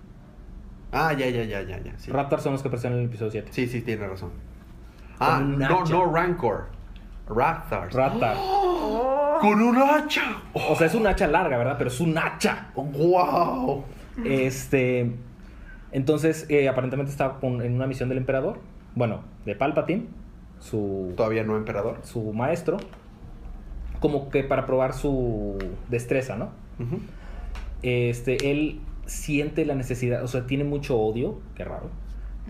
[0.92, 1.98] Ah, ya, ya, ya, ya, ya.
[1.98, 3.50] Sí, Ratars son los que aparecen en el episodio 7.
[3.52, 4.32] sí, sí tiene razón.
[5.20, 6.68] Ah, no, no Rancor.
[7.30, 7.94] Rathars.
[7.94, 8.36] Ratar.
[8.40, 10.42] Oh, Con un hacha.
[10.54, 11.76] O sea, es un hacha larga, ¿verdad?
[11.78, 12.72] Pero es un hacha.
[12.76, 13.84] wow.
[14.26, 15.16] Este.
[15.92, 18.60] Entonces, eh, aparentemente estaba en una misión del emperador.
[18.96, 20.08] Bueno, de Palpatine.
[20.60, 22.00] Su, Todavía no emperador.
[22.04, 22.78] su maestro.
[24.02, 25.58] Como que para probar su
[25.90, 26.50] destreza, ¿no?
[27.82, 31.90] Este, él siente la necesidad, o sea, tiene mucho odio, qué raro,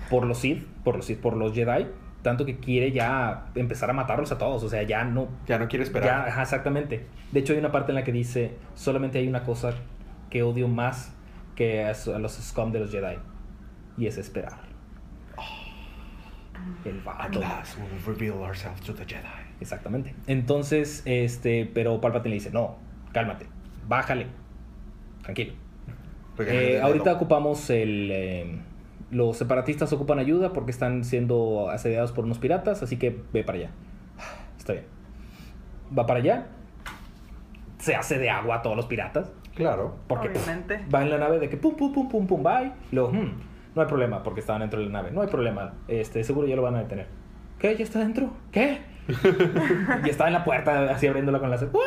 [0.10, 1.88] por los Sith, por los Sith, por los Jedi,
[2.21, 5.67] tanto que quiere ya empezar a matarlos a todos, o sea, ya no, Ya no
[5.67, 6.27] quiere ya, esperar.
[6.29, 7.05] ajá, exactamente.
[7.32, 9.73] De hecho, hay una parte en la que dice, solamente hay una cosa
[10.29, 11.13] que odio más
[11.55, 13.17] que a, los scum de los Jedi,
[13.97, 14.67] y es esperar.
[16.86, 17.39] El At vato.
[17.39, 19.23] last we will reveal ourselves to the Jedi.
[19.62, 20.13] Exactamente.
[20.27, 22.77] Entonces, este, pero Palpatine le dice, no,
[23.13, 23.45] cálmate,
[23.88, 24.27] bájale,
[25.23, 25.53] tranquilo.
[26.39, 28.10] Eh, el ahorita ocupamos el...
[28.12, 28.60] eh,
[29.12, 33.58] los separatistas ocupan ayuda porque están siendo asediados por unos piratas, así que ve para
[33.58, 33.69] allá.
[34.58, 34.86] Está bien.
[35.98, 36.48] Va para allá.
[37.80, 39.32] Se hace de agua a todos los piratas.
[39.56, 39.95] Claro.
[40.08, 40.86] Porque Obviamente.
[40.93, 42.72] va en la nave de que pum, pum, pum, pum, pum, bye.
[42.91, 43.32] Y luego, "Hmm,
[43.76, 45.12] no hay problema porque estaban dentro de la nave.
[45.12, 45.74] No hay problema.
[45.88, 47.08] Este, seguro ya lo van a detener.
[47.58, 47.76] ¿Qué?
[47.76, 48.32] ¿Ya está dentro?
[48.52, 48.80] ¿Qué?
[50.06, 51.58] y estaba en la puerta así abriéndola con la...
[51.58, 51.82] ¿What?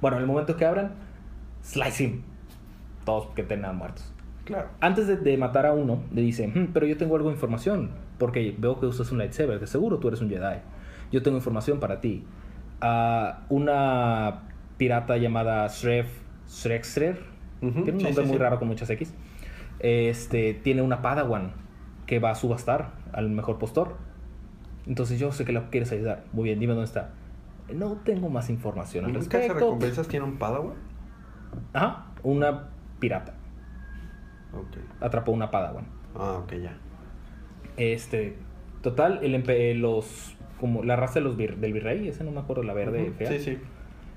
[0.00, 0.92] Bueno, en el momento que abran,
[1.62, 2.22] slice him.
[3.04, 4.13] Todos que tengan muertos.
[4.44, 4.68] Claro.
[4.80, 7.90] Antes de, de matar a uno, le dice, "Hmm, pero yo tengo algo de información,
[8.18, 10.58] porque veo que usas un lightsaber, de seguro tú eres un Jedi.
[11.12, 12.24] Yo tengo información para ti.
[12.80, 14.42] Ah, una
[14.76, 16.08] pirata llamada Shref
[16.48, 17.18] Shrextrer,
[17.62, 18.42] Ujú, tiene un sí, nombre sí, muy sí.
[18.42, 19.14] raro con muchas X,
[19.78, 21.52] este, tiene una Padawan
[22.06, 23.96] que va a subastar al mejor postor.
[24.86, 26.24] Entonces yo sé que la quieres ayudar.
[26.32, 27.10] Muy bien, dime dónde está.
[27.72, 29.60] No tengo más información al ¿Nunca se respecto.
[29.64, 30.74] recompensas tiene un Padawan?
[31.72, 32.68] Ajá, una
[33.00, 33.32] pirata.
[35.00, 35.86] Atrapó una Padawan.
[36.14, 36.76] Ah, ok, ya.
[37.76, 38.36] Este,
[38.82, 42.40] total, el empe- los, como la raza de los vir- del virrey, ese no me
[42.40, 43.28] acuerdo, la verde fea.
[43.32, 43.58] Sí, sí.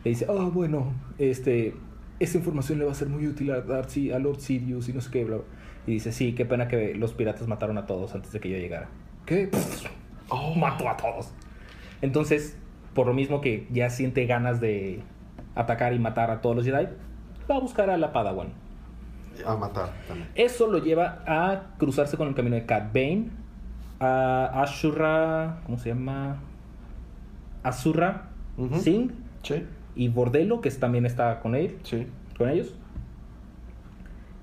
[0.03, 1.73] Le dice, ah, bueno, este,
[2.19, 5.01] esa información le va a ser muy útil a Darcy, a Lord Sidious y no
[5.01, 5.45] sé qué, bla, bla".
[5.87, 8.57] Y dice, sí, qué pena que los piratas mataron a todos antes de que yo
[8.57, 8.89] llegara.
[9.25, 9.49] ¿Qué?
[10.29, 11.31] Oh, Mató a todos.
[12.01, 12.57] Entonces,
[12.93, 15.01] por lo mismo que ya siente ganas de
[15.55, 16.85] atacar y matar a todos los Jedi,
[17.49, 18.49] va a buscar a la Padawan.
[19.45, 20.29] A matar también.
[20.35, 23.29] Eso lo lleva a cruzarse con el camino de Cat Bane,
[23.99, 26.37] a Ashura, ¿cómo se llama?
[27.63, 28.29] Azurra.
[28.79, 29.11] Singh
[29.43, 29.63] Sí,
[29.95, 32.07] y Bordelo, que también está con él, sí.
[32.37, 32.73] con ellos.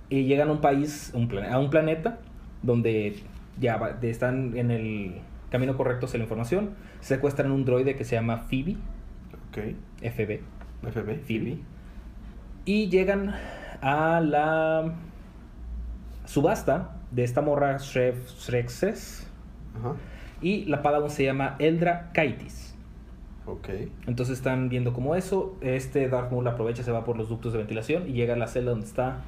[0.08, 2.18] Y llegan a un país, un a un planeta,
[2.62, 3.16] donde
[3.58, 5.16] ya va- están en el
[5.50, 6.70] camino correcto hacia la información.
[7.00, 8.76] Secuestran un droide que se llama Phoebe,
[9.50, 9.58] Ok.
[10.02, 10.40] FB.
[10.82, 11.18] FB.
[11.24, 11.58] Phoebe.
[12.64, 13.34] Y llegan
[13.84, 14.94] a la
[16.24, 19.30] subasta de esta morra Shrexes.
[19.78, 19.94] Ajá.
[20.40, 22.74] Y la Padawan se llama Eldra Kaitis.
[23.46, 23.68] Ok.
[24.06, 25.58] Entonces están viendo como eso.
[25.60, 28.46] Este Darth Maul aprovecha, se va por los ductos de ventilación y llega a la
[28.46, 29.18] celda donde está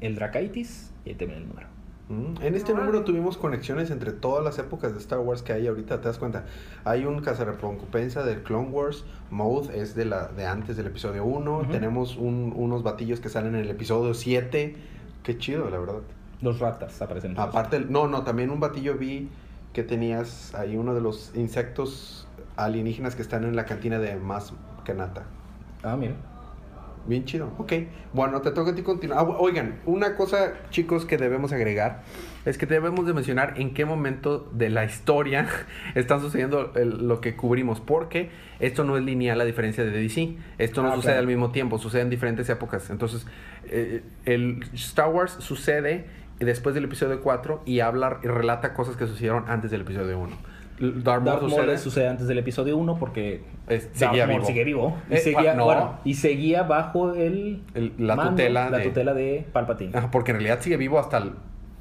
[0.00, 0.92] Eldra Kaitis.
[1.04, 1.68] Y ahí termina el número.
[2.10, 5.68] Mm, En este número tuvimos conexiones entre todas las épocas de Star Wars que hay
[5.68, 6.44] ahorita, ¿te das cuenta?
[6.84, 11.58] Hay un cazarrecompensa del Clone Wars, Mode es de la de antes del episodio 1,
[11.60, 11.70] Ujú.
[11.70, 14.74] tenemos un- unos batillos que salen en el episodio 7,
[15.22, 16.00] qué chido, la verdad.
[16.42, 17.38] Los ratas aparecen.
[17.38, 19.28] Aparte, no, no, también un batillo vi
[19.72, 24.52] que tenías ahí uno de los insectos alienígenas que están en la cantina de Más
[24.84, 25.22] Kanata.
[25.84, 26.14] Ah, mira.
[27.06, 27.72] Bien chido, ok.
[28.12, 29.18] Bueno, te toca a ti continuar.
[29.20, 32.02] Ah, oigan, una cosa, chicos, que debemos agregar
[32.44, 35.48] es que debemos de mencionar en qué momento de la historia
[35.94, 40.36] está sucediendo el- lo que cubrimos, porque esto no es lineal a diferencia de DC.
[40.58, 41.20] Esto no Ah, sucede claro.
[41.20, 42.90] al mismo tiempo, sucede en diferentes épocas.
[42.90, 43.26] Entonces,
[43.64, 46.06] eh, el Star Wars sucede
[46.38, 50.36] después del episodio 4 y habla y relata cosas que sucedieron antes del episodio 1.
[50.80, 54.46] Darth Darth Maul sucede- sucede antes del episodio 1 porque Es- Darth seguía Maul vivo.
[54.46, 54.98] sigue vivo.
[55.10, 55.64] Y, Eh, seguía, no.
[55.66, 59.96] bueno, y seguía bajo el, El- la mando, tutela la de- tutela de Palpatine.
[59.96, 61.32] Ajá, porque en realidad sigue vivo hasta el,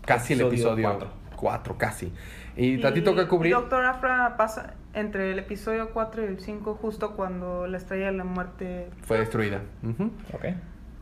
[0.06, 1.10] casi el Episodio episodio cuatro.
[1.38, 2.12] 4, casi.
[2.58, 3.54] Y, a ti toca cubrir.
[3.54, 8.14] Doctor Afra pasa entre el episodio 4 y el 5, justo cuando la estrella de
[8.18, 8.90] la muerte.
[9.04, 9.62] Fue destruida.
[9.82, 10.12] Ujú.
[10.34, 10.46] Ok.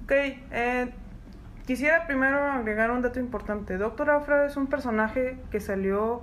[0.04, 0.92] Ok, eh,
[1.66, 3.78] quisiera primero agregar un dato importante.
[3.80, 6.22] Doctor Afra es un personaje que salió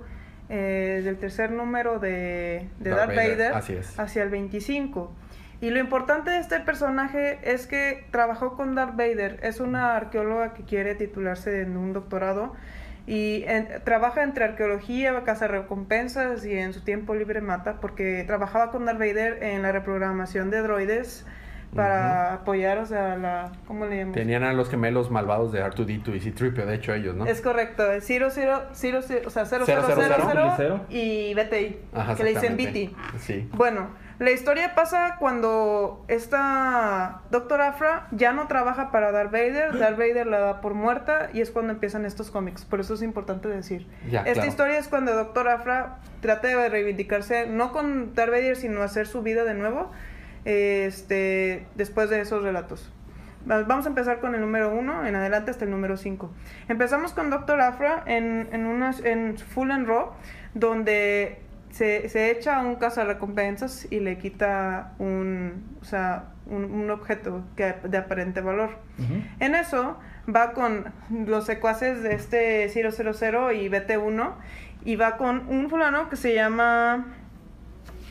[0.49, 3.53] eh, del tercer número de, de Darth Darth, Vader, Vader,
[3.97, 5.11] hacia el 25.
[5.61, 9.39] Y lo importante de este personaje es que trabajó con Darth Vader.
[9.41, 12.53] Es una arqueóloga que quiere titularse en un doctorado
[13.07, 15.13] y en- trabaja entre arqueología,
[15.47, 20.51] recompensas y en su tiempo libre mata porque trabajaba con Darth Vader en la reprogramación
[20.51, 21.25] de droides
[21.75, 23.51] para apoyar, o sea, la...
[23.67, 24.15] ¿Cómo le llamamos?
[24.15, 27.25] Tenían a los gemelos malvados de R2D2 y C-3PO, de hecho ellos, ¿no?
[27.25, 30.53] Es correcto, es 00, 00, o sea, 0000 Cero, cero, cero.
[30.57, 30.81] Cero.
[30.89, 32.55] y BTI, Ajá, que le dicen.
[32.57, 32.95] BT.
[33.19, 33.49] Sí.
[33.53, 39.97] Bueno, la historia pasa cuando esta Doctor Afra ya no trabaja para Darth Vader, Darth
[39.97, 43.49] Vader la da por muerta y es cuando empiezan estos cómics, por eso es importante
[43.49, 43.87] decir.
[44.09, 44.47] Ya, Esta claro.
[44.47, 49.21] historia es cuando Doctor Afra trata de reivindicarse, no con Darth Vader, sino hacer su
[49.21, 49.91] vida de nuevo,
[50.45, 52.91] este, después de esos relatos.
[53.49, 56.31] Va- Vamos a empezar con el número 1 en adelante hasta el número 5.
[56.69, 60.11] Empezamos con Doctor Afra en, en, unas, en Full and Raw,
[60.53, 66.89] donde se, se echa a un cazarrecompensas y le quita un, o sea, un, un
[66.89, 68.69] objeto que, de aparente valor.
[68.97, 69.21] Ujú.
[69.39, 69.99] En eso
[70.33, 70.85] va con
[71.27, 72.89] los secuaces de este 000
[73.53, 74.33] y BT1
[74.85, 77.07] y va con un fulano que se llama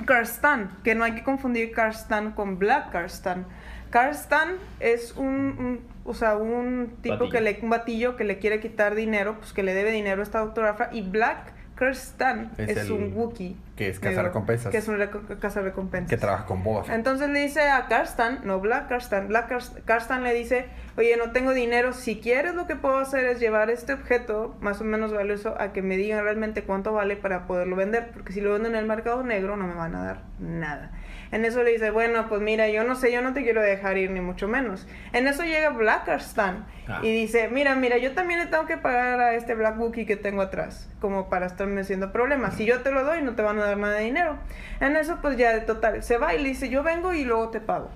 [0.05, 3.47] Karstan, que no hay que confundir Karstan con Black Karstan.
[3.91, 7.31] Karstan es un, un- o sea, un tipo Batillo.
[7.31, 10.25] que le, un batillo que le quiere quitar dinero, pues que le debe dinero a
[10.25, 13.57] esta doctora Afra y Black Karstan Es es, el- un Wookiee.
[13.77, 14.71] Que es negro, cazarrecompensas.
[14.71, 16.11] Que es un reco- cazarrecompensas.
[16.11, 16.95] Que trabaja con Boba Fett.
[16.95, 21.33] Entonces le dice a Karstan, no Black Karstan, Black Kars- Karstan le dice, oye, no
[21.33, 25.13] tengo dinero, si quieres lo que puedo hacer es llevar este objeto más o menos
[25.13, 28.69] valioso a que me digan realmente cuánto vale para poderlo vender, porque si lo vendo
[28.69, 30.93] en el mercado negro no me van a dar nada.
[31.33, 33.99] En eso le dice, bueno, pues mira, yo no sé, yo no te quiero dejar
[33.99, 34.87] ir ni mucho menos.
[35.13, 37.01] En eso llega Black Karstan Ah.
[37.03, 40.17] y dice, mira, mira, yo también le tengo que pagar a este Black Wookie que
[40.17, 42.55] tengo atrás, como para estarme haciendo problemas.
[42.55, 44.39] Si yo te lo doy, no te van a dar nada de dinero.
[44.81, 47.51] En eso, pues ya, de total, se va y le dice, yo vengo y luego
[47.51, 47.91] te pago.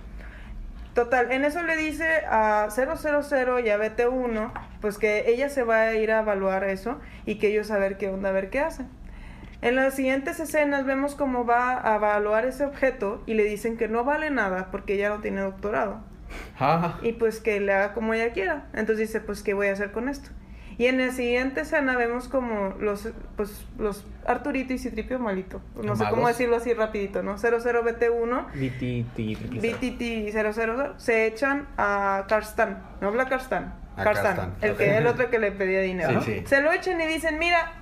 [0.95, 2.89] Total, en eso le dice a 000
[3.65, 7.49] y a BT1, pues que ella se va a ir a evaluar eso y que
[7.49, 8.89] ellos a ver qué onda, a ver qué hacen.
[9.61, 13.89] En las siguientes escenas vemos cómo va a evaluar ese objeto y le dicen que
[13.89, 16.01] no vale nada porque ella no tiene doctorado
[16.59, 16.99] Ajá.
[17.03, 18.67] y pues que le haga como ella quiera.
[18.73, 20.31] Entonces dice, pues ¿qué voy a hacer con esto?
[20.79, 25.61] Y en la siguiente escena vemos como los, pues, los Arturito y Citripio malito.
[25.83, 27.37] No sé cómo decirlo así rapidito, ¿no?
[27.37, 29.79] 00BT1 BT, triple cero.
[29.81, 35.41] BTT 00 se echan a Karstan, no habla Karstan, Karstan, el que el otro que
[35.41, 36.23] le pedía dinero.
[36.23, 36.47] Sí, sí.
[36.47, 37.73] Se lo echan y dicen, mira,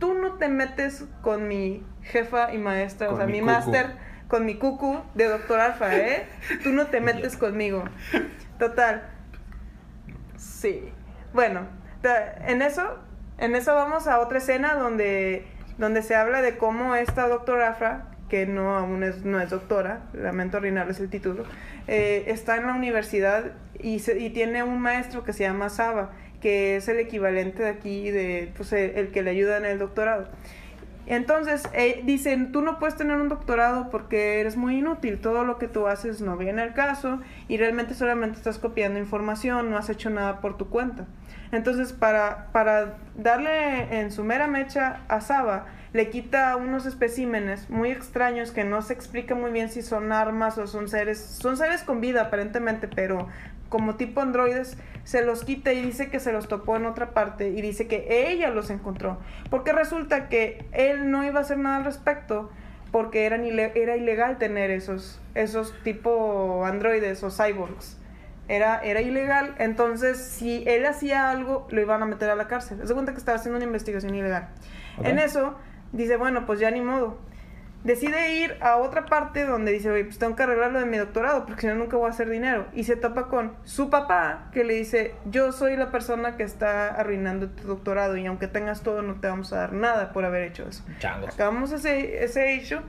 [0.00, 3.92] tú no te metes con mi jefa y maestra, o sea, mi máster,
[4.26, 6.26] con mi cucu de doctor Alfa, ¿eh?
[6.64, 7.84] Tú no te metes conmigo.
[8.58, 9.04] Total.
[10.36, 10.92] Sí.
[11.32, 11.66] Bueno,
[12.46, 12.98] en eso,
[13.38, 15.44] en eso vamos a otra escena donde,
[15.78, 20.00] donde se habla de cómo esta doctora Afra, que no aún es, no es doctora,
[20.12, 21.44] lamento arruinarles el título,
[21.88, 26.12] eh, está en la universidad y, se- y tiene un maestro que se llama Saba,
[26.40, 29.78] que es el equivalente de aquí, de, pues, el, el que le ayuda en el
[29.78, 30.28] doctorado.
[31.06, 35.58] Entonces, eh, dicen, tú no puedes tener un doctorado porque eres muy inútil, todo lo
[35.58, 39.90] que tú haces no viene al caso y realmente solamente estás copiando información, no has
[39.90, 41.06] hecho nada por tu cuenta.
[41.50, 47.90] Entonces, para, para darle en su mera mecha a Saba, le quita unos especímenes muy
[47.90, 51.82] extraños que no se explica muy bien si son armas o son seres, son seres
[51.82, 53.28] con vida aparentemente, pero
[53.72, 57.48] como tipo androides, se los quita y dice que se los topó en otra parte
[57.48, 59.18] y dice que ella los encontró.
[59.48, 62.50] Porque resulta que él no iba a hacer nada al respecto
[62.90, 67.96] porque eran era ilegal tener esos, esos tipo androides o cyborgs.
[68.46, 72.86] Era, era ilegal, entonces si él hacía algo, lo iban a meter a la cárcel.
[72.86, 74.48] Se cuenta que estaba haciendo una investigación ilegal.
[75.02, 75.54] En eso,
[75.92, 77.16] dice, bueno, pues ya ni modo.
[77.84, 80.98] Decide ir a otra parte donde dice, oye, pues tengo que arreglar lo de mi
[80.98, 82.66] doctorado, porque si no, nunca voy a hacer dinero.
[82.72, 86.88] Y se topa con su papá, que le dice, yo soy la persona que está
[86.88, 90.44] arruinando tu doctorado, y aunque tengas todo, no te vamos a dar nada por haber
[90.44, 90.84] hecho eso.
[91.00, 91.34] Changos.
[91.34, 92.80] Acabamos ese, ese issue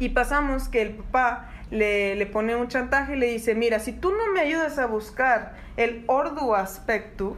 [0.00, 3.92] y pasamos que el papá le, le pone un chantaje y le dice, mira, si
[3.92, 7.36] tú no me ayudas a buscar el Ordu Aspectu,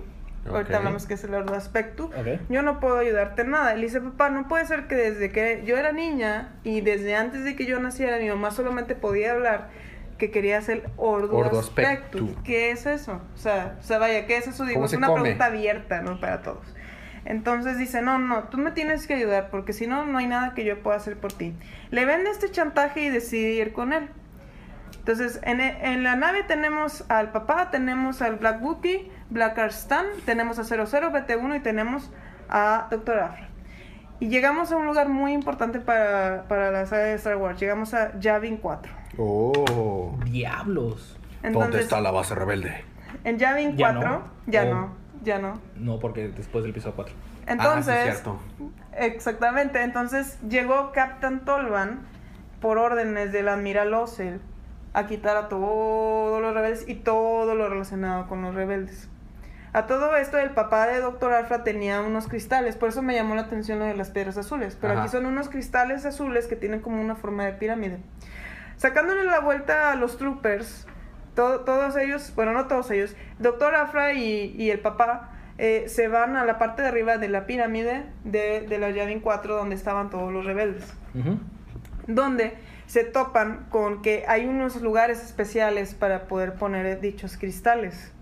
[0.56, 2.40] Ahorita hablamos que es el Ordu Aspectu, Ok.
[2.48, 3.74] yo no puedo ayudarte en nada.
[3.74, 7.44] Le dice, papá, no puede ser que desde que yo era niña y desde antes
[7.44, 9.68] de que yo naciera, mi mamá solamente podía hablar
[10.18, 12.18] que querías el Ordu, Ordu Aspectu.
[12.18, 12.42] Aspectu.
[12.44, 13.22] ¿Qué es eso?
[13.34, 14.64] O sea, o sea, vaya, ¿qué es eso?
[14.64, 15.22] Digo, ¿Cómo es una come?
[15.22, 16.20] pregunta abierta, ¿no?
[16.20, 16.74] Para todos.
[17.24, 20.54] Entonces dice, no, no, tú me tienes que ayudar porque si no, no hay nada
[20.54, 21.54] que yo pueda hacer por ti.
[21.90, 24.08] Le vende este chantaje y decide ir con él.
[24.98, 30.06] Entonces, en, e- en la nave tenemos al papá, tenemos al Black Wookie, Black Arstan,
[30.26, 32.10] tenemos a 00, BT1 y tenemos
[32.48, 33.48] a Doctor Afra.
[34.18, 37.58] Y llegamos a un lugar muy importante para, para la saga de Star Wars.
[37.58, 38.92] Llegamos a Yavin 4.
[39.18, 40.18] Oh.
[40.26, 41.16] Diablos.
[41.42, 42.84] ¿Dónde Entonces, está la base rebelde?
[43.24, 44.22] en Yavin Ya 4, no.
[44.46, 44.74] ya Oh.
[44.74, 45.60] no, ya no.
[45.76, 47.14] No, porque después del episodio 4.
[47.46, 48.38] Entonces, ah, sí, cierto.
[48.96, 52.00] Exactamente, entonces llegó Captain Tolvan
[52.60, 54.40] por órdenes del admiral Ossel
[54.92, 59.08] a quitar a todos los rebeldes y todo lo relacionado con los rebeldes.
[59.72, 63.34] A todo esto, el papá de Doctor Alpha tenía unos cristales, por eso me llamó
[63.36, 64.76] la atención lo de las piedras azules.
[64.80, 65.02] Pero Ajá.
[65.02, 67.98] aquí son unos cristales azules que tienen como una forma de pirámide.
[68.76, 70.86] Sacándole la vuelta a los troopers,
[71.34, 76.08] to- todos ellos, bueno, no todos ellos, Doctor Afra y, y el papá eh, se
[76.08, 79.74] van a la parte de arriba de la pirámide de, de la Yavin 4 donde
[79.76, 80.84] estaban todos los rebeldes.
[82.06, 82.54] Donde
[82.86, 88.12] se topan con que hay unos lugares especiales para poder poner dichos cristales.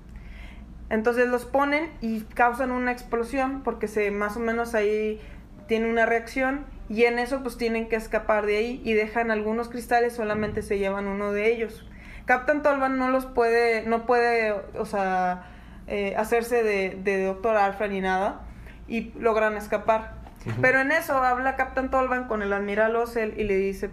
[0.90, 5.20] Entonces los ponen y causan una explosión porque se más o menos ahí
[5.66, 9.68] tiene una reacción y en eso pues tienen que escapar de ahí y dejan algunos
[9.68, 11.86] cristales, solamente se llevan uno de ellos.
[12.24, 15.44] Captain Tolvan no los puede, no puede, o sea,
[15.86, 18.42] eh, hacerse de, de Doctor Alpha ni nada
[18.86, 20.16] y logran escapar.
[20.62, 23.90] Pero en eso habla Captain Tolvan con el admiral Ossel y le dice,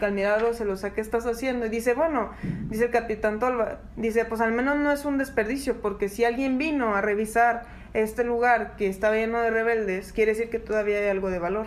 [0.00, 1.66] admiral Ossel, o sea, ¿qué estás haciendo?
[1.66, 2.30] Y dice, bueno,
[2.68, 6.58] dice el capitán Tolvan, dice, pues al menos no es un desperdicio, porque si alguien
[6.58, 7.62] vino a revisar
[7.94, 11.66] este lugar que está lleno de rebeldes, quiere decir que todavía hay algo de valor.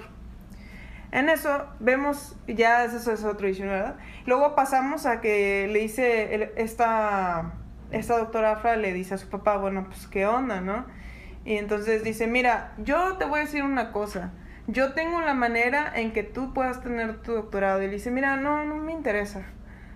[1.12, 3.96] En eso vemos, ya eso es otro issue, ¿verdad?
[4.26, 7.54] Luego pasamos a que le dice esta,
[7.92, 10.86] esta doctora Afra, le dice a su papá, bueno, pues qué onda, ¿no?
[11.46, 14.34] Y entonces dice, mira, yo te voy a decir una cosa,
[14.68, 17.82] yo tengo la manera en que tú puedas tener tu doctorado.
[17.82, 19.42] Y le dice, mira, no, no me interesa.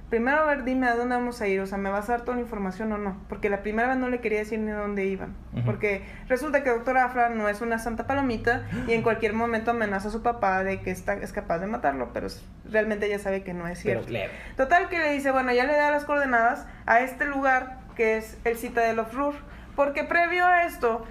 [0.09, 2.21] Primero, a ver, dime a dónde vamos a ir, o sea, ¿me vas a dar
[2.23, 3.17] toda la información o no?
[3.29, 5.37] Porque la primera vez no le quería decir ni dónde iban.
[5.65, 10.09] Porque resulta que Doctor Afra no es una santa palomita y en cualquier momento amenaza
[10.09, 12.27] a su papá de que está, es capaz de matarlo, pero
[12.69, 14.11] realmente ella sabe que no es Pero cierto.
[14.11, 14.33] leve.
[14.57, 18.37] Total que le dice, bueno, ya le da las coordenadas a este lugar que es
[18.43, 19.35] el Citadel of Rur.
[19.77, 21.05] Porque previo a esto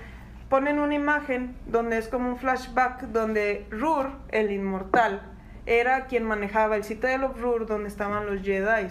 [0.51, 5.23] ponen una imagen donde es como un flashback donde Rur, el inmortal,
[5.65, 8.89] era quien manejaba el Citadel of Rur donde estaban los Jedi.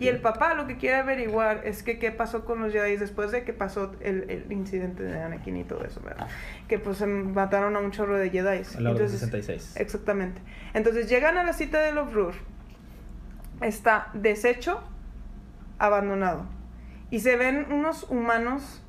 [0.00, 3.30] Y el papá lo que quiere averiguar es que qué pasó con los Jedi después
[3.30, 6.28] de que pasó el, el incidente de Anakin y todo eso, ¿verdad?
[6.66, 8.58] Que pues se mataron a un chorro de Jedi.
[8.58, 9.76] De 66.
[9.76, 10.40] Exactamente.
[10.72, 12.32] Entonces llegan a la cita de Lofrur.
[13.60, 14.82] Está deshecho,
[15.78, 16.46] abandonado.
[17.10, 18.81] Y se ven unos humanos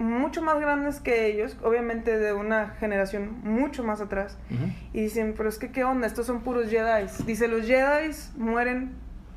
[0.00, 4.38] mucho más grandes que ellos, obviamente de una generación mucho más atrás.
[4.92, 7.06] Y dicen, pero es que qué onda, estos son puros Jedi.
[7.26, 8.92] Dice, los Jedi mueren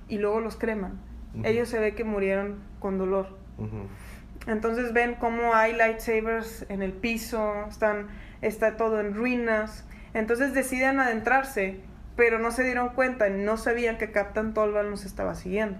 [0.07, 0.99] y luego los creman.
[1.43, 3.37] Ellos se ve que murieron con dolor.
[4.47, 8.07] Entonces ven cómo hay lightsabers en el piso, están,
[8.41, 9.85] está todo en ruinas.
[10.13, 11.81] Entonces deciden adentrarse,
[12.15, 15.77] pero no se dieron cuenta, no sabían que Captain Tolvan los estaba siguiendo.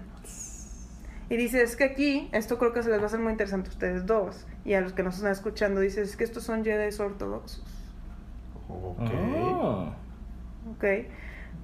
[1.30, 3.70] Y dice, es que aquí, esto creo que se les va a hacer muy interesante
[3.70, 6.64] a ustedes dos, y a los que nos están escuchando, dice, es que estos son
[6.64, 7.62] Jedi ortodoxos.
[8.68, 9.10] Ok.
[9.12, 9.94] Ah.
[10.72, 10.84] ¿Ok?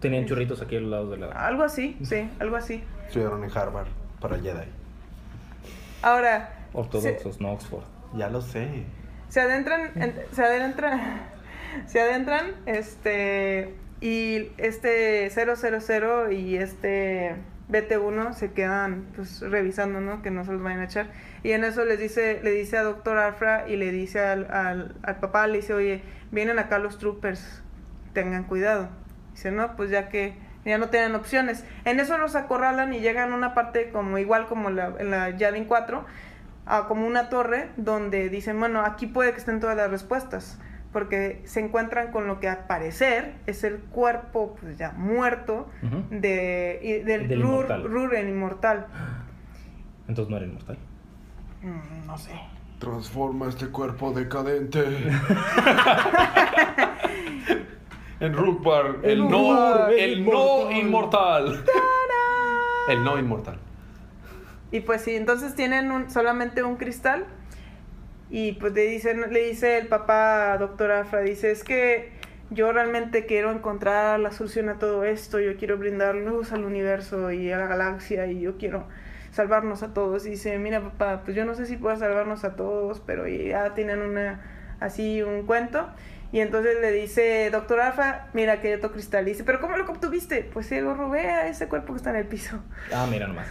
[0.01, 1.27] Tenían churritos aquí a los lados de la.
[1.29, 2.83] Algo así, sí, algo así.
[3.07, 3.89] Estudiaron en Harvard
[4.21, 4.67] para Jedi.
[6.03, 7.83] Ahora, Ortodoxos, no Oxford.
[8.17, 8.85] Ya lo sé.
[9.29, 11.01] se adentran, en- se adentran,
[11.87, 17.37] se adentran, este, y este 000 y este
[17.71, 20.23] BT1 se quedan pues revisando, ¿no?
[20.23, 21.11] Que no se los vayan a echar.
[21.43, 24.97] Y en eso les dice, le dice a Doctor Afra y le dice al, al,
[25.03, 27.63] al papá, le dice, oye, vienen acá los troopers,
[28.13, 28.89] tengan cuidado.
[29.33, 31.65] Dice, no, pues ya que ya no tienen opciones.
[31.85, 35.31] En eso los acorralan y llegan a una parte como igual como la, en la
[35.31, 36.05] Yavin 4,
[36.67, 40.59] a como una torre donde dicen, bueno, aquí puede que estén todas las respuestas.
[40.93, 45.69] Porque se encuentran con lo que al parecer es el cuerpo pues ya muerto
[46.11, 47.85] de, y- del, Del Rur, inmortal.
[47.85, 48.87] Rur, el inmortal.
[50.09, 50.79] Entonces no era inmortal.
[51.63, 52.33] Mm, no sé.
[52.81, 54.81] Transforma este cuerpo decadente.
[58.21, 61.47] en Rugbar, el, El no, el el no inmortal.
[61.47, 61.65] inmortal.
[62.89, 63.59] el no inmortal.
[64.73, 67.27] Y pues sí, entonces tienen un- solamente un cristal.
[68.31, 72.13] Y pues le, dicen, le dice el papá, doctor Afra, dice, es que
[72.51, 77.33] yo realmente quiero encontrar la solución a todo esto, yo quiero brindar luz al universo
[77.33, 78.87] y a la galaxia y yo quiero
[79.33, 80.27] salvarnos a todos.
[80.27, 83.75] Y dice, mira papá, pues yo no sé si puedo salvarnos a todos, pero ya
[83.75, 84.41] tienen una,
[84.81, 85.89] así un cuento.
[86.33, 89.25] Y entonces le dice, doctor Alfa, mira que otro cristal.
[89.25, 90.49] Dice, pero ¿cómo lo obtuviste?
[90.53, 92.63] Pues se lo robé a ese cuerpo que está en el piso.
[92.95, 93.49] Ah, mira nomás.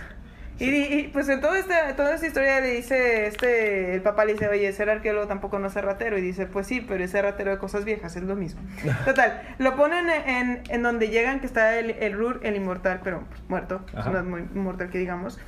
[0.60, 4.34] Y, y, pues en toda esta, toda esta historia le dice, este, el papá le
[4.34, 6.18] dice, oye, ser arqueólogo tampoco no es ser ratero.
[6.18, 8.62] Y dice, pues sí, pero es ser ratero de cosas viejas, es lo mismo.
[9.06, 13.24] Total, lo ponen en, en donde llegan, que está el, el Rur, el inmortal, pero
[13.48, 15.40] muerto, no es muy inmortal que digamos.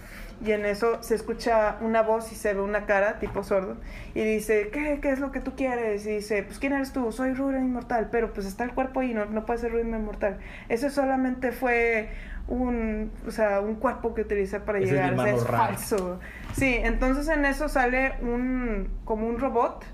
[0.44, 3.78] Y en eso se escucha una voz y se ve una cara, tipo sordo.
[4.16, 6.06] Y dice, ¿qué, qué es lo que tú quieres?
[6.08, 7.12] Y dice, pues ¿quién eres tú?
[7.12, 9.82] Soy Rur, el inmortal, pero pues está el cuerpo ahí, no, no puede ser Rur,
[9.82, 10.40] el inmortal.
[10.68, 12.10] Eso solamente fue
[12.48, 15.44] un, o sea, un cuerpo que utilicé para Ese es llegar, mi o sea, es
[15.46, 16.20] falso.
[16.54, 19.86] Sí, entonces en eso sale un, como un robot,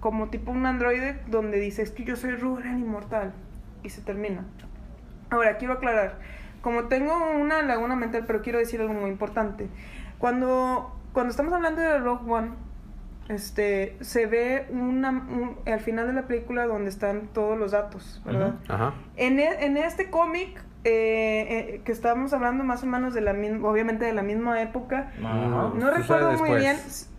[0.00, 3.32] como tipo un androide, donde dice, es que yo soy Rural Inmortal.
[3.82, 4.44] Y se termina.
[5.30, 6.18] Ahora, quiero aclarar,
[6.66, 9.68] como tengo una laguna mental, pero quiero decir algo muy importante.
[10.18, 12.50] Cuando, cuando estamos hablando de Rogue One,
[13.28, 18.20] este, se ve una, un- al final de la película donde están todos los datos,
[18.24, 18.54] ¿verdad?
[18.66, 18.94] Ajá.
[19.14, 21.46] En, e- en este cómic, eh,
[21.76, 25.12] eh, que estábamos hablando más o menos de la misma, obviamente de la misma época,
[25.24, 25.70] Ajá.
[25.72, 26.76] no recuerdo muy bien.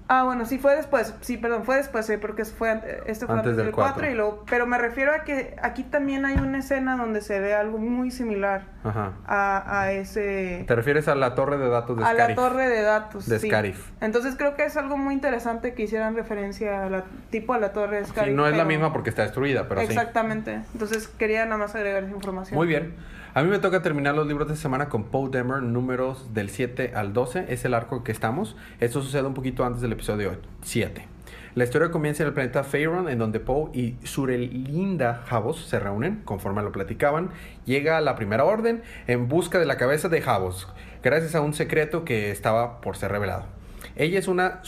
[0.10, 1.14] Ah, bueno, sí fue después.
[1.22, 2.72] Sí, perdón, fue después, eh, porque fue
[3.08, 4.10] este fue Antes antes, del del 4 cuatro.
[4.10, 7.54] y luego, pero me refiero a que aquí también hay una escena donde se ve
[7.54, 9.14] algo muy similar Ajá.
[9.26, 12.82] a, a ese ¿Te refieres a la torre de datos de a la torre de
[12.84, 13.28] datos.
[13.28, 13.48] De sí.
[13.48, 13.92] Scarif.
[14.00, 17.74] Entonces creo que es algo muy interesante que hicieran referencia a la tipo a la
[17.74, 18.34] torre de Sí, Scarif.
[18.34, 19.88] no es la misma porque está destruida, pero sí.
[19.88, 20.62] Exactamente.
[20.74, 22.56] Entonces quería nada más agregar esa información.
[22.58, 22.96] Muy bien.
[23.34, 26.94] A mí me toca terminar los libros de semana con Poe Dameron, números del 7
[26.96, 27.46] al 12.
[27.50, 28.58] Es el arco que estamos.
[28.80, 31.08] Esto sucede un poquito antes del episodio 7.
[31.56, 36.22] La historia comienza en el planeta Faerun, en donde Poe y Surelinda Javos se reúnen,
[36.24, 37.32] conforme lo platicaban.
[37.66, 40.72] Llega a la Primera Orden en busca de la cabeza de Javos,
[41.02, 43.46] gracias a un secreto que estaba por ser revelado.
[43.96, 44.62] Ella es una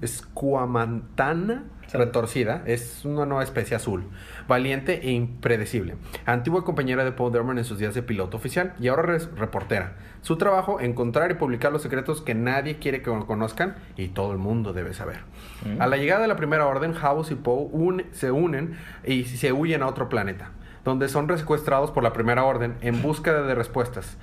[0.00, 1.98] escuamantana Sí.
[1.98, 4.04] retorcida, es una nueva especie azul,
[4.48, 5.96] valiente e impredecible.
[6.24, 9.96] Antigua compañera de Paul Dameron en sus días de piloto oficial y ahora es reportera.
[10.24, 14.38] Su trabajo, encontrar y publicar los secretos que nadie quiere que conozcan y todo el
[14.38, 15.18] mundo debe saber.
[15.66, 15.82] Mm.
[15.82, 19.52] A la llegada de la primera orden, Havos y Poe une- se unen y se
[19.52, 20.52] huyen a otro planeta,
[20.82, 24.16] donde son secuestrados por la primera orden en búsqueda de respuestas.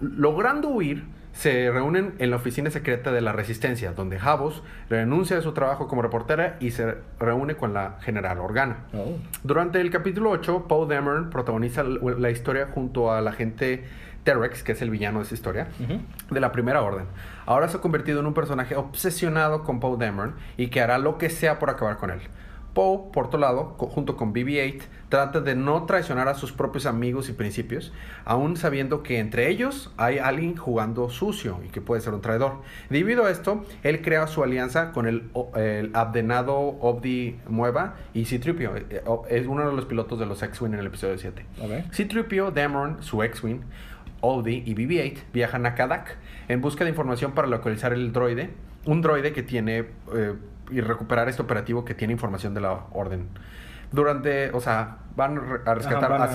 [0.00, 5.40] Logrando huir, se reúnen en la oficina secreta de la Resistencia, donde Havos renuncia a
[5.40, 8.86] su trabajo como reportera y se reúne con la general Organa.
[8.92, 9.18] Oh.
[9.44, 13.84] Durante el capítulo 8, Paul Dameron protagoniza la historia junto al agente
[14.24, 16.00] Terex, que es el villano de esa historia, Ujú.
[16.34, 17.06] de la Primera Orden.
[17.46, 21.18] Ahora se ha convertido en un personaje obsesionado con Paul Dameron y que hará lo
[21.18, 22.20] que sea por acabar con él.
[22.72, 27.28] Poe, por otro lado, junto con BB-8, trata de no traicionar a sus propios amigos
[27.28, 27.92] y principios,
[28.24, 32.62] aún sabiendo que entre ellos hay alguien jugando sucio y que puede ser un traidor.
[32.90, 38.74] Debido a esto, él crea su alianza con el, el abdenado Obdi Mueva y C-Tripio,
[38.76, 41.46] eh, o- es uno de los pilotos de los X-Wing en el episodio 7.
[41.62, 41.92] Ok.
[41.92, 43.60] C-Tripio, Dameron, su X-Wing,
[44.24, 46.16] Oldie y BB-8 viajan a Kadak
[46.48, 48.50] en busca de información para localizar el droide,
[48.86, 50.34] un droide que tiene eh,
[50.70, 53.28] y recuperar este operativo que tiene información de la orden.
[53.92, 56.28] Durante, o sea, van a rescatar Ajá, van a a-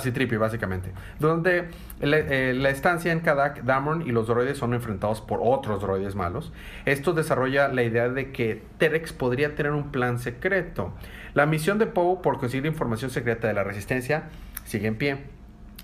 [0.00, 0.92] C-Tripio, a básicamente.
[1.18, 1.68] Durante
[2.00, 6.14] la, eh, la estancia en Kadak, Dameron y los droides son enfrentados por otros droides
[6.14, 6.52] malos.
[6.84, 10.92] Esto desarrolla la idea de que Terex podría tener un plan secreto.
[11.32, 14.24] La misión de Poe por conseguir información secreta de la resistencia
[14.64, 15.35] sigue en pie.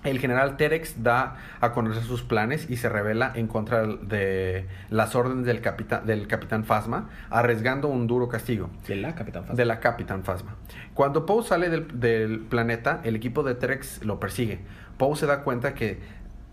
[0.04, 5.14] El general Terex da a conocer sus planes y se revela en contra de las
[5.14, 9.56] órdenes del, capita- del capitán Phasma, arriesgando un duro castigo De la Capitán Phasma.
[9.56, 10.56] de la Capitán Phasma.
[10.94, 14.60] Cuando Poe sale del, del planeta, el equipo de Terex lo persigue.
[14.98, 16.00] Poe se da cuenta que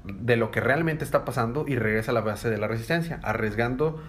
[0.04, 4.02] de lo que realmente está pasando y regresa a la base de la resistencia, arriesgando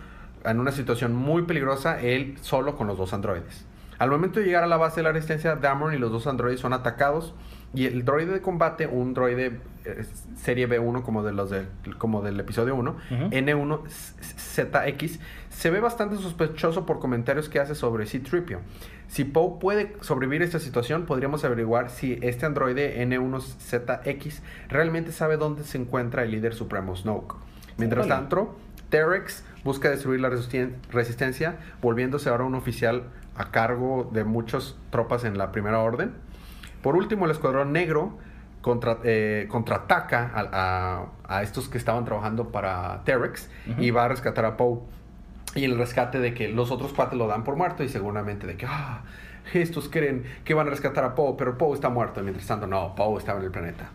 [0.45, 3.67] en una situación muy peligrosa él solo con los dos androides.
[3.99, 6.61] Al momento de llegar a la base de la resistencia, Damon y los dos androides
[6.61, 7.35] son atacados
[7.75, 10.05] y el droide de combate, un droide eh,
[10.37, 11.69] serie B1 como, de los del-
[11.99, 12.97] como del episodio 1,
[13.31, 15.19] N1ZX,
[15.49, 18.61] se ve bastante sospechoso por comentarios que hace sobre C-Tripio.
[19.09, 25.37] Si Poe puede sobrevivir a esta situación, podríamos averiguar si este androide N1ZX realmente sabe
[25.37, 27.35] dónde se encuentra el líder supremo Snoke.
[27.77, 28.57] Mientras tanto,
[28.91, 33.05] Terex busca destruir la resisten- resistencia, volviéndose ahora un oficial
[33.37, 36.13] a cargo de muchas tropas en la Primera Orden.
[36.83, 38.19] Por último, el Escuadrón Negro
[38.63, 44.09] contra- eh, contraataca a, a- a estos que estaban trabajando para Terex y va a
[44.09, 44.81] rescatar a Poe.
[45.55, 48.57] Y el rescate de que los otros cuates lo dan por muerto y seguramente de
[48.57, 49.03] que, ah,
[49.53, 52.23] estos creen que van a rescatar a Poe, pero Poe está muerto.
[52.23, 53.91] Mientras tanto, no, Poe estaba en el planeta.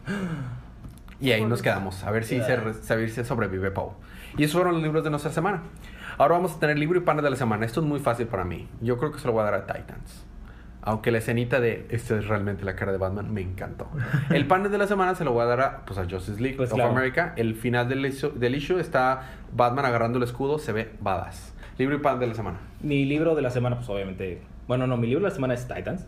[1.22, 3.92] Y ahí nos quedamos, a ver si, se, a ver si sobrevive Poe.
[4.38, 5.62] Y esos fueron los libros de nuestra semana.
[6.18, 7.66] Ahora vamos a tener libro y pana de la semana.
[7.66, 8.68] Esto es muy fácil para mí.
[8.82, 10.26] Yo creo que se lo voy a dar a Titans.
[10.86, 13.88] Aunque la escenita de esta es realmente la cara de Batman me encantó.
[14.30, 16.56] El panel de la semana se lo voy a dar a, pues, a Justice League
[16.58, 16.92] Pues of claro.
[16.92, 17.34] America.
[17.36, 19.24] El final del issue, del issue está
[19.54, 21.54] Batman agarrando el escudo, se ve badass.
[21.78, 22.60] Libro y pan de la semana.
[22.82, 24.42] Mi libro de la semana, pues obviamente.
[24.68, 26.06] Bueno, no, mi libro de la semana es Titans.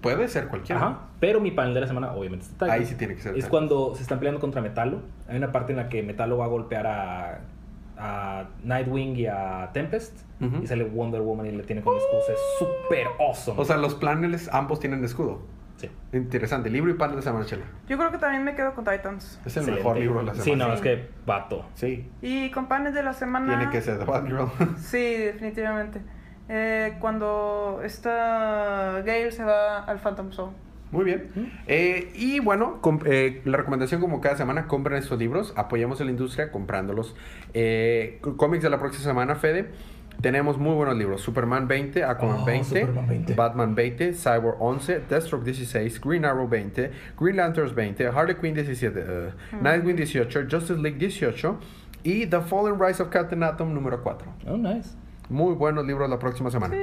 [0.00, 0.80] Puede ser cualquiera.
[0.80, 0.98] Ajá.
[1.18, 2.70] Pero mi panel de la semana, obviamente, es Titans.
[2.70, 3.50] Ahí sí tiene que ser Es Titans.
[3.50, 5.00] cuando se están peleando contra Metalo.
[5.26, 7.40] Hay una parte en la que Metalo va a golpear a,
[7.98, 10.20] a Nightwing y a Tempest.
[10.62, 12.20] Y sale Wonder Woman y le tiene con el escudo.
[12.20, 13.60] Es súper awesome.
[13.60, 15.40] O sea, los planes ambos tienen escudo.
[15.76, 15.90] sí.
[16.12, 16.70] Interesante.
[16.70, 17.64] Libro y pan de la semana, Chela.
[17.88, 19.40] Yo creo que también me quedo con Titans.
[19.44, 20.44] Es el mejor libro de la semana.
[20.44, 20.72] Sí, no, Sí.
[20.74, 21.66] es que vato.
[21.74, 22.08] Sí.
[22.22, 23.56] Y con panes de la semana.
[23.58, 24.48] Tiene que ser The Batgirl.
[24.78, 26.00] Sí, definitivamente.
[26.48, 30.52] Eh, cuando esta Gale se va al Phantom Zone.
[30.90, 31.30] Muy bien.
[31.66, 36.04] Eh, y bueno, com- eh, la recomendación como cada semana, compren estos libros, apoyemos a
[36.04, 37.14] la industria comprándolos.
[37.54, 39.68] Eh, cómics de la próxima semana, Fede.
[40.20, 41.20] Tenemos muy buenos libros.
[41.20, 43.34] Superman 20, Aquaman Oh, 20, Superman 20.
[43.34, 48.98] Batman 20, Cyborg 11, Deathstroke 16, Green Arrow 20, Green Lanterns 20, Harley Quinn 17,
[49.00, 49.30] uh,
[49.62, 51.58] Nightwing 18, Justice League 18
[52.02, 54.26] y The Fallen Rise of Captain Atom número 4.
[54.48, 54.96] Oh, nice.
[55.28, 56.74] Muy buenos libros la próxima semana.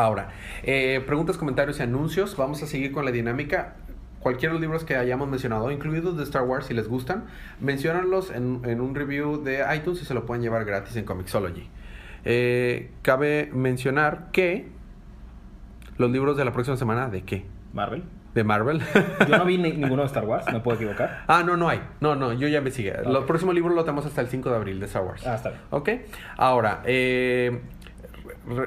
[0.00, 0.28] Ahora,
[0.62, 2.34] eh, preguntas, comentarios y anuncios.
[2.36, 3.74] Vamos a seguir con la dinámica.
[4.20, 7.24] Cualquiera de los libros que hayamos mencionado, incluidos de Star Wars, si les gustan,
[7.60, 11.68] menciónanlos en, en un review de iTunes y se lo pueden llevar gratis en Comixology.
[12.24, 14.68] Eh, cabe mencionar que
[15.98, 17.44] los libros de la próxima semana, ¿de qué?
[17.74, 18.02] Marvel.
[18.34, 18.80] ¿De Marvel?
[19.28, 21.24] Yo no vi ni- ninguno de Star Wars, me puedo equivocar.
[21.26, 21.80] ah, no, no hay.
[22.00, 22.94] No, no, yo ya investigué.
[23.04, 23.26] Los Ok.
[23.26, 25.26] próximos libros los tenemos hasta el 5 de abril de Star Wars.
[25.26, 25.60] Ah, está bien.
[25.70, 25.88] Ok.
[26.36, 27.60] Ahora, eh,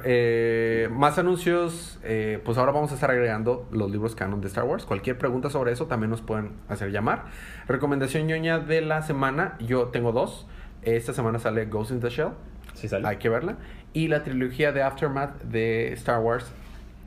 [0.03, 1.99] eh, más anuncios.
[2.03, 4.85] eh, pues ahora vamos a estar agregando los libros canon de Star Wars.
[4.85, 7.25] Cualquier pregunta sobre eso también nos pueden hacer llamar.
[7.67, 9.55] Recomendación ñoña de la semana.
[9.59, 10.47] Yo tengo dos.
[10.83, 12.29] Esta semana sale Ghost in the Shell.
[12.73, 13.07] Sí sale.
[13.07, 13.57] Hay que verla.
[13.93, 16.51] Y la trilogía de Aftermath de Star Wars.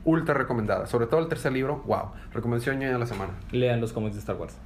[0.05, 0.87] Ultra recomendada.
[0.87, 1.83] Sobre todo el tercer libro.
[1.85, 2.11] Wow.
[2.33, 3.33] Recomendación ñoña de la semana.
[3.51, 4.57] Lean los cómics de Star Wars.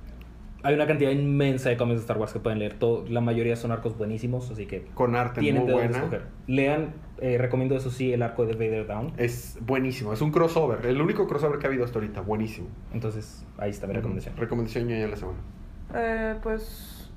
[0.64, 2.76] Hay una cantidad inmensa de cómics de Star Wars que pueden leer.
[2.76, 5.98] Todo, la mayoría son arcos buenísimos, así que Con arte tienen muy de buena.
[5.98, 6.24] escoger.
[6.48, 9.14] Lean, eh, recomiendo eso sí, el arco de Vader Down.
[9.18, 10.14] Es buenísimo.
[10.14, 10.86] Es un crossover.
[10.86, 12.22] El único crossover que ha habido hasta ahorita.
[12.22, 12.68] Buenísimo.
[12.94, 14.36] Entonces, ahí está mi recomendación.
[14.38, 15.38] Recomendación de la semana.
[15.96, 17.10] Eh, pues.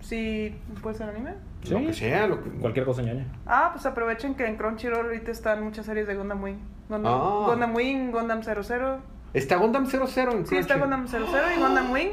[0.00, 1.34] Sí, puede ser anime.
[1.62, 1.74] Sí.
[1.74, 2.50] Lo que sea, lo que...
[2.50, 3.26] Cualquier cosa ñoña.
[3.46, 6.56] Ah, pues aprovechen que en Crunchyroll ahorita están muchas series de Gundam Wing.
[6.88, 7.46] Gundam, Ah.
[7.48, 8.98] Gundam Wing, Gundam 00.
[9.34, 10.78] Está Gundam 00 en Sí, está.
[10.78, 11.26] Gundam 00
[11.56, 12.08] y Gundam Wing.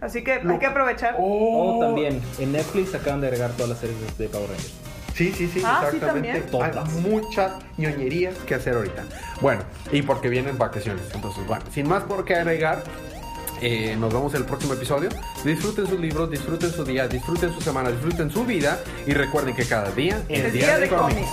[0.00, 1.16] Así que Lo- hay que aprovechar.
[1.18, 1.76] Oh.
[1.78, 4.72] O también, en Netflix acaban de agregar todas las series de Power Rangers.
[5.14, 6.06] Sí, sí, sí, Ah, sí, exactamente.
[6.06, 6.36] también.
[6.36, 6.92] Hay Todas.
[6.94, 9.02] muchas ñoñerías que hacer ahorita.
[9.40, 11.02] Bueno, y porque vienen vacaciones.
[11.12, 12.84] Entonces, bueno, sin más por qué agregar,
[13.60, 15.08] eh, nos vemos en el próximo episodio.
[15.44, 18.78] Disfruten sus libros, disfruten su día, disfruten su semana, disfruten su vida.
[19.08, 21.28] Y recuerden que cada día Es día de cómics.